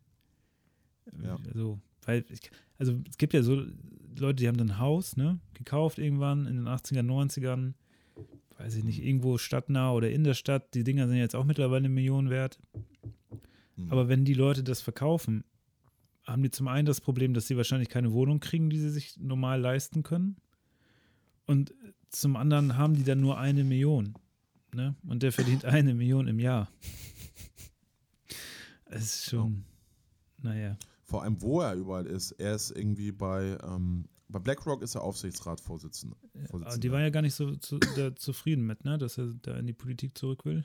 [1.22, 1.36] Ja.
[1.46, 2.24] Also, weil,
[2.78, 3.64] also es gibt ja so
[4.18, 7.74] Leute, die haben dann ein Haus, ne, gekauft irgendwann in den 80er, 90ern,
[8.58, 10.74] weiß ich nicht, irgendwo stadtnah oder in der Stadt.
[10.74, 12.58] Die Dinger sind jetzt auch mittlerweile eine Million wert.
[13.76, 13.90] Mhm.
[13.90, 15.44] Aber wenn die Leute das verkaufen,
[16.26, 19.16] haben die zum einen das Problem, dass sie wahrscheinlich keine Wohnung kriegen, die sie sich
[19.16, 20.36] normal leisten können.
[21.46, 21.72] Und
[22.10, 24.14] zum anderen haben die dann nur eine Million.
[24.72, 24.94] Ne?
[25.06, 26.70] Und der verdient eine Million im Jahr.
[28.90, 29.64] Es ist schon,
[30.38, 30.76] naja.
[31.04, 32.32] Vor allem, wo er überall ist.
[32.32, 36.16] Er ist irgendwie bei, ähm, bei BlackRock ist er Aufsichtsratsvorsitzender.
[36.52, 37.78] Ja, die waren ja gar nicht so zu,
[38.16, 38.98] zufrieden mit, ne?
[38.98, 40.64] dass er da in die Politik zurück will.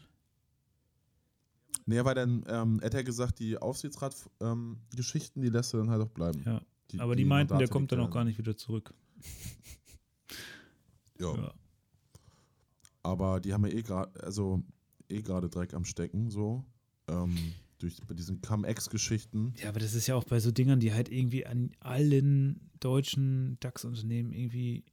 [1.86, 5.90] Nee, weil dann, ähm, er hat ja gesagt, die Aufsichtsrat-Geschichten, ähm, die lässt er dann
[5.90, 6.44] halt auch bleiben.
[6.46, 6.62] Ja.
[6.92, 8.94] Die, aber die, die meinten, Mandate der kommt dann auch gar nicht wieder zurück.
[11.20, 11.36] ja.
[11.36, 11.54] ja.
[13.04, 14.64] Aber die haben ja eh gerade, also
[15.10, 16.66] eh gerade Dreck am Stecken, so.
[17.08, 17.38] Ähm,
[17.80, 19.54] durch bei diesen Cum-Ex-Geschichten.
[19.62, 23.58] Ja, aber das ist ja auch bei so Dingern, die halt irgendwie an allen deutschen
[23.60, 24.86] DAX-Unternehmen irgendwie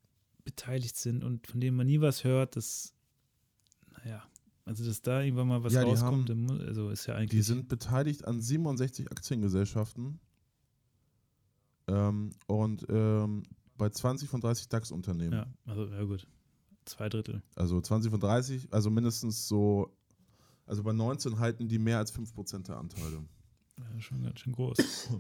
[0.45, 2.93] beteiligt sind und von denen man nie was hört, das,
[3.93, 4.25] naja,
[4.65, 7.31] also, dass da irgendwann mal was ja, rauskommt, haben, also ist ja eigentlich.
[7.31, 10.21] Die sind beteiligt an 67 Aktiengesellschaften
[11.89, 13.45] ähm, und ähm,
[13.77, 15.33] bei 20 von 30 DAX-Unternehmen.
[15.33, 16.27] Ja, also, ja gut.
[16.91, 17.41] Zwei Drittel.
[17.55, 19.97] Also 20 von 30, also mindestens so,
[20.67, 23.25] also bei 19 halten die mehr als 5% der Anteile.
[23.79, 24.77] Ja, schon ganz schön groß.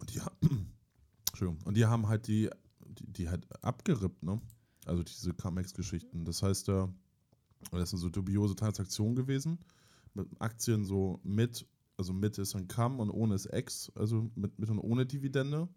[0.00, 0.20] Und die,
[1.28, 2.50] Entschuldigung, und die haben halt die,
[2.84, 4.40] die, die halt abgerippt, ne?
[4.84, 6.24] Also diese Camex-Geschichten.
[6.24, 6.92] Das heißt, da.
[7.72, 9.58] Äh, das sind so dubiose Transaktionen gewesen.
[10.12, 14.58] Mit Aktien so mit, also mit ist ein Kamm und ohne ist X, also mit,
[14.58, 15.68] mit und ohne Dividende.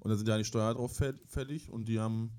[0.00, 2.32] Und da sind ja die Steuer drauf fällig und die haben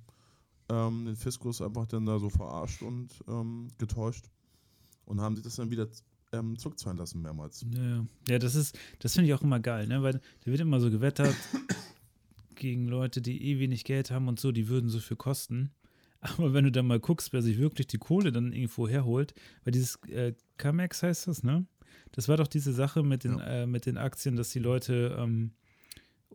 [0.69, 4.25] ähm, den Fiskus einfach dann da so verarscht und ähm, getäuscht
[5.05, 5.87] und haben sich das dann wieder
[6.31, 7.65] ähm, zurückzahlen lassen mehrmals.
[7.71, 10.01] Ja, ja das ist, das finde ich auch immer geil, ne?
[10.03, 11.35] weil da wird immer so gewettert
[12.55, 15.71] gegen Leute, die eh wenig Geld haben und so, die würden so viel kosten.
[16.21, 19.71] Aber wenn du dann mal guckst, wer sich wirklich die Kohle dann irgendwo herholt, weil
[19.71, 21.65] dieses äh, Camex heißt das, ne?
[22.11, 23.45] Das war doch diese Sache mit den, ja.
[23.45, 25.51] äh, mit den Aktien, dass die Leute ähm,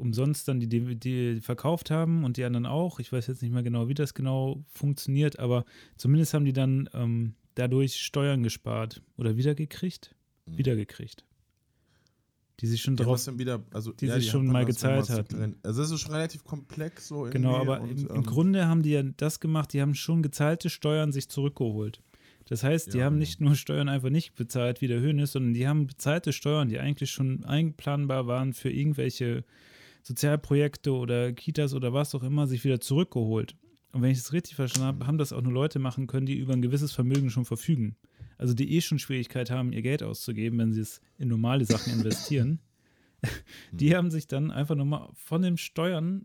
[0.00, 2.98] umsonst dann die DVD verkauft haben und die anderen auch.
[2.98, 5.64] Ich weiß jetzt nicht mehr genau, wie das genau funktioniert, aber
[5.96, 10.14] zumindest haben die dann ähm, dadurch Steuern gespart oder wiedergekriegt.
[10.46, 10.58] Mhm.
[10.58, 11.24] Wiedergekriegt
[12.60, 15.34] die sich schon drauf, ja, wieder, also, die ja, sich die schon mal gezahlt hat.
[15.62, 18.82] Also es ist schon relativ komplex so Genau, aber und, im, im ähm, Grunde haben
[18.82, 22.02] die ja das gemacht, die haben schon gezahlte Steuern sich zurückgeholt.
[22.46, 23.20] Das heißt, die ja, haben genau.
[23.20, 26.78] nicht nur Steuern einfach nicht bezahlt, wie der Höhnes, sondern die haben bezahlte Steuern, die
[26.78, 29.44] eigentlich schon einplanbar waren für irgendwelche
[30.02, 33.56] Sozialprojekte oder Kitas oder was auch immer, sich wieder zurückgeholt.
[33.92, 36.38] Und wenn ich das richtig verstanden habe, haben das auch nur Leute machen können, die
[36.38, 37.96] über ein gewisses Vermögen schon verfügen
[38.40, 41.92] also die eh schon Schwierigkeit haben, ihr Geld auszugeben, wenn sie es in normale Sachen
[41.92, 42.58] investieren,
[43.70, 46.24] die haben sich dann einfach nochmal von den Steuern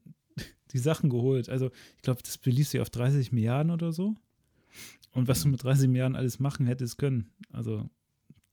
[0.72, 1.50] die Sachen geholt.
[1.50, 4.16] Also ich glaube, das beließ sich auf 30 Milliarden oder so.
[5.12, 7.32] Und was du mit 30 Milliarden alles machen hättest können.
[7.52, 7.90] Also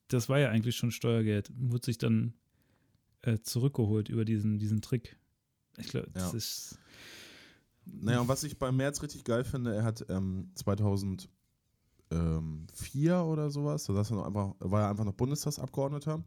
[0.08, 1.52] das war ja eigentlich schon Steuergeld.
[1.56, 2.34] Wurde sich dann
[3.22, 5.16] äh, zurückgeholt über diesen, diesen Trick.
[5.78, 6.38] Ich glaube, das ja.
[6.38, 6.78] ist.
[7.84, 11.28] Naja, und was ich bei März richtig geil finde, er hat ähm, 2000
[12.12, 16.22] ähm, vier oder sowas, da er einfach, war er einfach noch Bundestagsabgeordneter.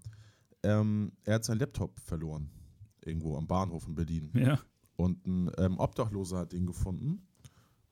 [0.64, 2.50] Ähm, er hat seinen Laptop verloren.
[3.04, 4.32] Irgendwo am Bahnhof in Berlin.
[4.34, 4.60] Ja.
[4.96, 7.28] Und ein ähm, Obdachloser hat ihn gefunden.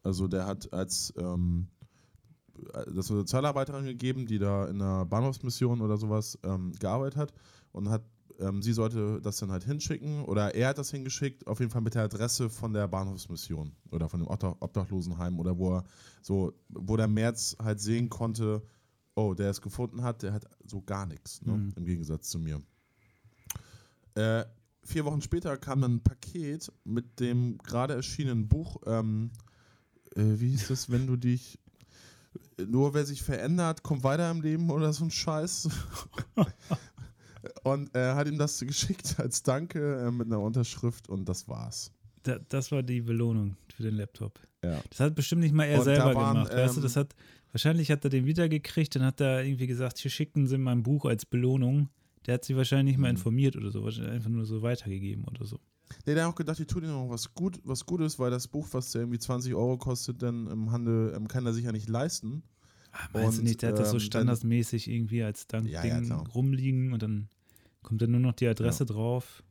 [0.02, 1.68] Also der hat als ähm,
[2.54, 7.34] das eine Sozialarbeiterin gegeben, die da in einer Bahnhofsmission oder sowas ähm, gearbeitet hat
[7.72, 8.04] und hat
[8.40, 11.82] ähm, sie sollte das dann halt hinschicken oder er hat das hingeschickt, auf jeden Fall
[11.82, 15.84] mit der Adresse von der Bahnhofsmission oder von dem Obdachlosenheim oder wo er
[16.22, 18.62] so, wo der März halt sehen konnte,
[19.16, 21.54] oh, der es gefunden hat, der hat so gar nichts, ne?
[21.54, 21.74] mhm.
[21.76, 22.62] im Gegensatz zu mir.
[24.16, 24.46] Äh,
[24.84, 29.32] vier Wochen später kam dann ein Paket mit dem gerade erschienenen Buch, ähm,
[30.16, 31.60] äh, wie hieß das, wenn du dich
[32.68, 35.70] nur wer sich verändert, kommt weiter im Leben oder so ein Scheiß.
[37.64, 41.92] und er hat ihm das geschickt als Danke äh, mit einer Unterschrift und das war's.
[42.24, 44.40] Da, das war die Belohnung für den Laptop.
[44.64, 44.82] Ja.
[44.90, 46.54] Das hat bestimmt nicht mal er und selber waren, gemacht.
[46.54, 47.16] weißt du, das ähm, hat,
[47.52, 51.06] wahrscheinlich hat er den wiedergekriegt, dann hat er irgendwie gesagt, hier schickten sie mein Buch
[51.06, 51.90] als Belohnung.
[52.26, 53.18] Der hat sie wahrscheinlich nicht mal mhm.
[53.18, 55.60] informiert oder so, einfach nur so weitergegeben oder so.
[56.06, 58.48] Nee, der hat auch gedacht, die tun ihm noch was, gut, was Gutes, weil das
[58.48, 61.90] Buch, was irgendwie 20 Euro kostet, dann im Handel ähm, kann er sich ja nicht
[61.90, 62.44] leisten.
[62.92, 66.00] Ach, meinst und, du nicht, der hat das so ähm, standardmäßig irgendwie als Dankding ja,
[66.00, 67.28] ja, rumliegen und dann
[67.84, 68.94] kommt dann nur noch die Adresse ja.
[68.94, 69.44] drauf.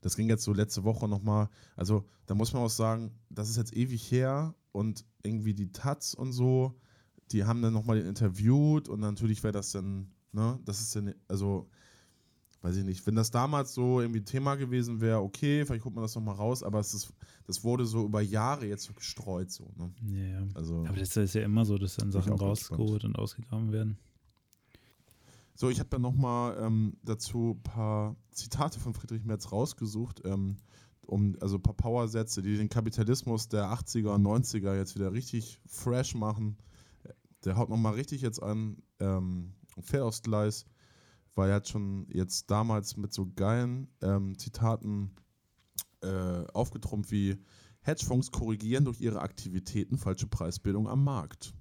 [0.00, 1.48] Das ging jetzt so letzte Woche nochmal.
[1.76, 6.14] Also, da muss man auch sagen, das ist jetzt ewig her und irgendwie die Taz
[6.14, 6.78] und so,
[7.32, 11.14] die haben dann nochmal den interviewt und natürlich wäre das dann, ne, das ist dann,
[11.26, 11.68] also
[12.62, 16.02] weiß ich nicht, wenn das damals so irgendwie Thema gewesen wäre, okay, vielleicht guckt man
[16.02, 17.12] das nochmal raus, aber es ist,
[17.46, 19.50] das wurde so über Jahre jetzt so gestreut.
[19.50, 19.92] So, ne?
[20.06, 20.46] Ja, ja.
[20.54, 23.98] Also, aber das ist ja immer so, dass dann Sachen rausgeholt und ausgegraben werden.
[25.60, 30.58] So, ich habe dann nochmal ähm, dazu ein paar Zitate von Friedrich Merz rausgesucht, ähm,
[31.00, 35.60] um, also ein paar Powersätze, die den Kapitalismus der 80er und 90er jetzt wieder richtig
[35.66, 36.58] fresh machen.
[37.44, 40.64] Der haut nochmal richtig jetzt an, ähm, fair aufs Gleis
[41.38, 45.14] weil er hat schon jetzt damals mit so geilen ähm, Zitaten
[46.02, 47.38] äh, aufgetrumpft wie
[47.80, 51.54] Hedgefonds korrigieren durch ihre Aktivitäten falsche Preisbildung am Markt.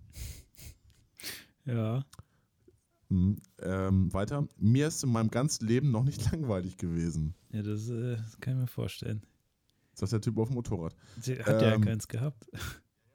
[1.64, 2.04] Ja.
[3.10, 4.48] Mhm, ähm, weiter.
[4.58, 7.36] Mir ist in meinem ganzen Leben noch nicht langweilig gewesen.
[7.52, 9.24] Ja, das, äh, das kann ich mir vorstellen.
[9.94, 10.96] Das ist der Typ auf dem Motorrad.
[11.20, 12.50] Sie hat ähm, ja keins gehabt.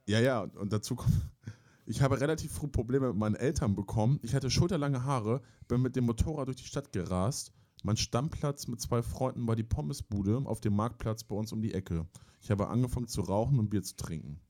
[0.05, 1.13] Ja, ja, und dazu kommt,
[1.85, 4.19] ich habe relativ früh Probleme mit meinen Eltern bekommen.
[4.21, 7.53] Ich hatte schulterlange Haare, bin mit dem Motorrad durch die Stadt gerast.
[7.83, 11.73] Mein Stammplatz mit zwei Freunden war die Pommesbude auf dem Marktplatz bei uns um die
[11.73, 12.05] Ecke.
[12.41, 14.41] Ich habe angefangen zu rauchen und Bier zu trinken.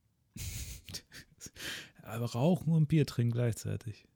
[2.02, 4.08] Aber rauchen und Bier trinken gleichzeitig.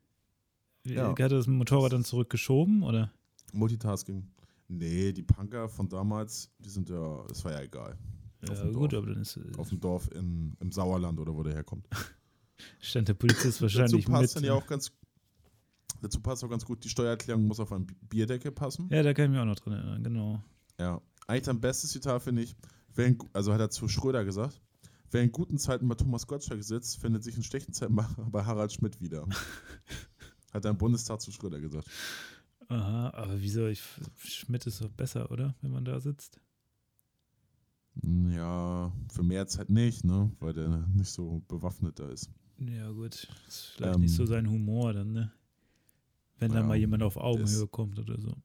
[0.96, 1.10] Ja.
[1.10, 3.12] Hat er das Motorrad dann zurückgeschoben oder?
[3.54, 4.28] Multitasking.
[4.68, 7.98] Nee, die Punker von damals, die sind ja, es war ja egal.
[8.48, 9.40] Ja, gut, aber dann ist.
[9.58, 11.88] Auf dem Dorf in, im Sauerland oder wo der herkommt.
[12.80, 14.44] Stand der Polizist wahrscheinlich dazu passt mit.
[14.44, 14.92] Dann ja auch ganz,
[16.02, 18.90] dazu passt auch ganz gut, die Steuererklärung muss auf einen Bierdeckel passen.
[18.92, 20.44] Ja, da kann ich mich auch noch dran erinnern, genau.
[20.80, 22.56] Ja, eigentlich dein bestes Zitat finde ich,
[22.96, 24.60] in, also hat er zu Schröder gesagt,
[25.12, 28.06] wer in guten Zeiten bei Thomas Gottschalk sitzt, findet sich in schlechten Zeiten bei
[28.46, 29.26] Harald Schmidt wieder.
[30.58, 31.88] hat er im Bundestag zu Schröder gesagt.
[32.68, 33.68] Aha, aber wieso?
[33.68, 33.82] Ich,
[34.18, 35.56] Schmidt ist doch besser, oder?
[35.62, 36.40] Wenn man da sitzt.
[38.04, 40.32] Ja, für mehr Zeit nicht, ne?
[40.40, 42.30] Weil der nicht so bewaffnet da ist.
[42.60, 43.28] Ja, gut.
[43.46, 45.32] Das ist vielleicht ähm, nicht so sein Humor dann, ne?
[46.40, 48.36] Wenn dann ja, mal jemand auf Augenhöhe kommt oder so.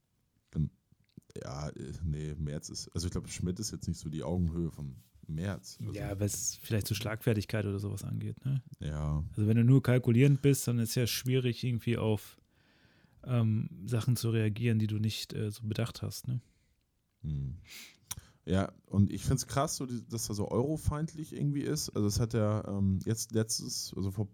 [1.40, 2.88] Ja, äh, nee, März ist.
[2.94, 4.96] Also ich glaube, Schmidt ist jetzt nicht so die Augenhöhe vom
[5.26, 5.78] März.
[5.80, 8.62] Also ja, weil es vielleicht so Schlagfertigkeit oder sowas angeht, ne?
[8.80, 9.24] Ja.
[9.30, 12.38] Also wenn du nur kalkulierend bist, dann ist es ja schwierig, irgendwie auf
[13.24, 16.40] ähm, Sachen zu reagieren, die du nicht äh, so bedacht hast, ne?
[17.22, 17.56] Hm.
[18.44, 21.90] Ja, und ich finde es krass, so, dass er so eurofeindlich irgendwie ist.
[21.90, 24.28] Also, das hat er ähm, jetzt letztes, also vor,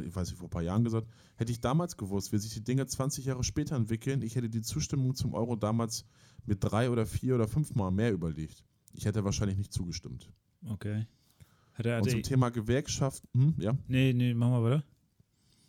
[0.00, 2.62] ich weiß nicht, vor ein paar Jahren gesagt, hätte ich damals gewusst, wie sich die
[2.62, 6.04] Dinge 20 Jahre später entwickeln, ich hätte die Zustimmung zum Euro damals
[6.46, 8.64] mit drei oder vier oder fünfmal mehr überlegt.
[8.92, 10.30] Ich hätte wahrscheinlich nicht zugestimmt.
[10.68, 11.06] Okay.
[11.74, 13.72] Hat er, hat und zum Thema Gewerkschaften, hm, ja?
[13.88, 14.84] Nee, nee, machen wir weiter.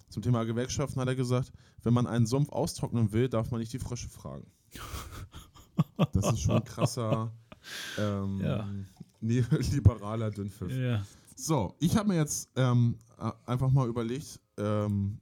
[0.09, 1.53] Zum Thema Gewerkschaften hat er gesagt,
[1.83, 4.45] wenn man einen Sumpf austrocknen will, darf man nicht die Frösche fragen.
[6.13, 7.31] Das ist schon ein krasser
[7.97, 8.67] ähm, ja.
[9.21, 10.71] liberaler Dünnpfiff.
[10.71, 11.03] Ja.
[11.35, 12.97] So, ich habe mir jetzt ähm,
[13.45, 15.19] einfach mal überlegt, ähm,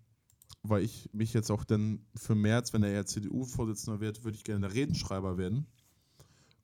[0.64, 4.44] weil ich mich jetzt auch dann für März, wenn er ja CDU-Vorsitzender wird, würde ich
[4.44, 5.66] gerne der Redenschreiber werden.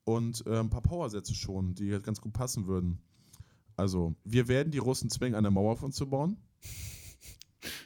[0.06, 3.00] Und äh, ein paar Powersätze schon, die halt ganz gut passen würden.
[3.76, 6.38] Also, wir werden die Russen zwingen, eine Mauer von zu bauen.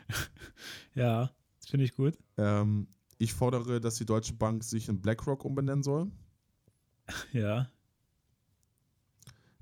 [0.95, 2.17] ja, das finde ich gut.
[2.37, 6.11] Ähm, ich fordere, dass die Deutsche Bank sich in BlackRock umbenennen soll.
[7.33, 7.67] Ja.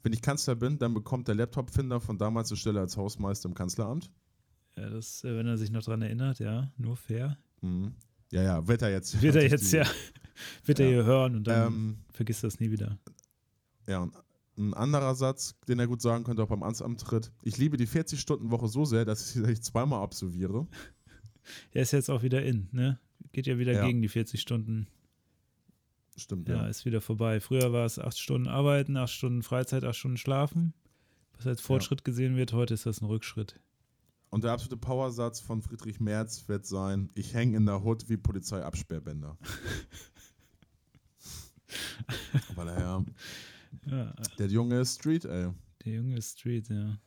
[0.04, 3.56] Wenn ich Kanzler bin, dann bekommt der Laptop-Finder von damals eine Stelle als Hausmeister im
[3.56, 4.12] Kanzleramt.
[4.78, 7.38] Ja, das, äh, wenn er sich noch daran erinnert, ja, nur fair.
[7.62, 7.96] Mhm.
[8.32, 9.22] Ja, ja, wird er jetzt.
[9.22, 9.86] Wird er jetzt, die, ja.
[10.66, 10.86] Wird ja.
[10.86, 12.98] er hier hören und dann ähm, vergisst das nie wieder.
[13.88, 14.14] Ja, und
[14.58, 17.32] ein anderer Satz, den er gut sagen könnte, auch beim Amtsantritt.
[17.44, 20.68] Ich liebe die 40-Stunden-Woche so sehr, dass ich sie gleich zweimal absolviere.
[21.72, 23.00] Er ist jetzt auch wieder in, ne?
[23.32, 23.86] Geht ja wieder Ja.
[23.86, 24.88] gegen die 40 Stunden.
[26.18, 26.68] Stimmt, Ja, ja.
[26.68, 27.40] ist wieder vorbei.
[27.40, 30.74] Früher war es acht Stunden arbeiten, acht Stunden Freizeit, acht Stunden schlafen.
[31.38, 33.62] Was als Fortschritt gesehen wird, heute ist das ein Rückschritt.
[34.30, 38.18] Und der absolute Powersatz von Friedrich Merz wird sein: Ich hänge in der Hut wie
[38.18, 39.38] Polizeiabsperrbänder.
[42.56, 43.06] Weil er ja,
[43.86, 45.52] Ja, der Junge ist Street, ey.
[45.86, 46.98] der junge Street, ja.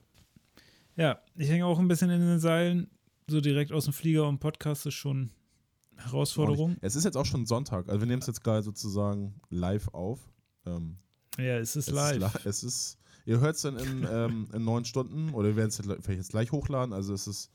[0.97, 2.91] Ja, ich hänge auch ein bisschen in den Seilen.
[3.29, 5.31] So direkt aus dem Flieger und Podcast ist schon
[5.97, 6.77] Herausforderung.
[6.81, 10.19] Es ist jetzt auch schon Sonntag, also wir nehmen es jetzt gerade sozusagen live auf.
[10.67, 10.97] Ähm,
[11.39, 12.35] Ja, es ist es live.
[12.37, 15.69] Ist, es ist, ihr hört es dann in, ähm, in neun Stunden oder wir werden
[15.69, 16.93] es jetzt vielleicht jetzt gleich hochladen.
[16.93, 17.51] Also es ist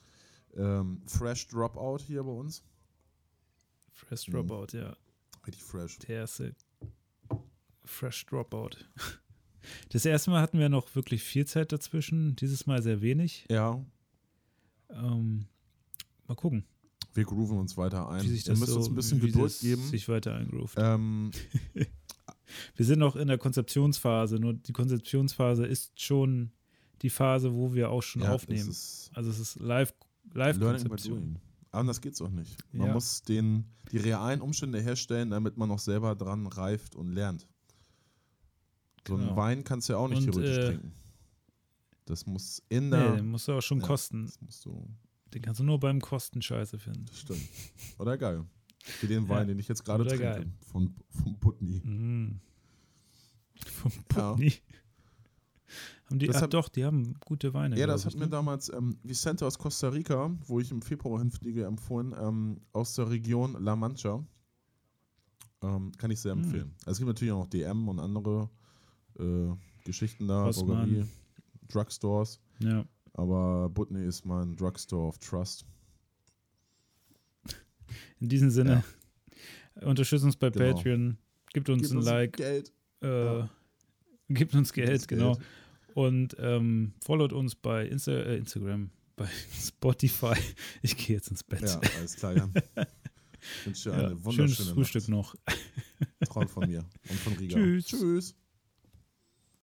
[0.55, 2.63] ähm, Fresh Dropout hier bei uns.
[3.91, 4.31] Fresh Mhm.
[4.33, 4.95] Dropout, ja.
[5.45, 5.99] Richtig fresh.
[5.99, 6.55] Der erste
[7.85, 8.71] Fresh Dropout.
[9.89, 13.45] Das erste Mal hatten wir noch wirklich viel Zeit dazwischen, dieses Mal sehr wenig.
[13.49, 13.83] Ja,
[14.91, 15.47] Ähm,
[16.27, 16.65] mal gucken,
[17.15, 18.23] wir grooven uns weiter ein.
[18.23, 19.81] wie sich Ihr das müsst so, uns ein bisschen Geduld geben.
[19.87, 20.75] sich weiter eingroovt.
[20.77, 21.31] Ähm,
[22.75, 26.51] Wir sind noch in der Konzeptionsphase, nur die Konzeptionsphase ist schon
[27.01, 28.69] die Phase, wo wir auch schon ja, aufnehmen.
[28.69, 29.93] Es also es ist live
[30.33, 31.19] live Learning by Konzeption.
[31.21, 31.39] doing.
[31.71, 32.55] Anders geht's auch nicht.
[32.71, 32.93] Man Ja.
[32.93, 37.47] muss den, die realen Umstände herstellen, damit man noch selber dran reift und lernt.
[39.07, 39.35] So einen Genau.
[39.37, 40.93] Wein kannst du ja auch nicht Und, theoretisch äh, trinken.
[42.05, 43.15] Das muss in Nee, der.
[43.17, 43.87] den musst du auch schon Ja.
[43.87, 44.31] kosten.
[45.33, 47.05] Den kannst du nur beim Kosten scheiße finden.
[47.05, 47.41] das stimmt.
[47.97, 48.45] Oder geil.
[49.01, 49.29] Wie den Ja.
[49.29, 50.23] Wein, den ich jetzt gerade trinke.
[50.23, 50.45] geil.
[50.71, 51.81] Von, von Putney.
[53.65, 54.31] Vom Ja.
[54.31, 54.53] Putney.
[56.07, 57.79] Haben die, Das ach hat- doch, die haben gute Weine.
[57.79, 58.31] Ja, das hat ich, mir ne?
[58.31, 63.09] damals ähm, Vicente aus Costa Rica, wo ich im Februar hinfliege, empfohlen, ähm, aus der
[63.09, 64.23] Region La Mancha.
[65.63, 66.43] Ähm, kann ich sehr Hm.
[66.43, 66.75] empfehlen.
[66.81, 68.51] Also es gibt natürlich auch noch DM und andere
[69.19, 69.53] äh,
[69.85, 70.49] Geschichten da.
[70.51, 71.05] Drogerie,
[71.69, 72.85] Drugstores, Ja.
[73.13, 75.65] aber Butney ist mein Drugstore of Trust.
[78.19, 78.83] In diesem Sinne,
[79.81, 80.73] unterstützt uns bei Genau.
[80.73, 81.17] Patreon,
[81.53, 82.73] gibt uns Gebt ein uns Like, Geld.
[83.01, 83.07] äh,
[83.39, 83.49] Ja.
[84.29, 85.33] gibt uns Geld, uns genau.
[85.35, 85.45] Geld.
[85.93, 89.27] Und ähm, followt uns bei Insta äh, Instagram, bei
[89.61, 90.33] Spotify.
[90.81, 91.61] Ich gehe jetzt ins Bett.
[91.61, 92.53] Ja, alles klar, Jan.
[93.59, 95.09] Ich wünsche dir Ja, eine wunderschöne schönes Frühstück Nacht.
[95.09, 95.35] noch.
[96.27, 97.55] Traum von mir und von Riga.
[97.55, 97.85] Tschüss.
[97.85, 98.35] Tschüss.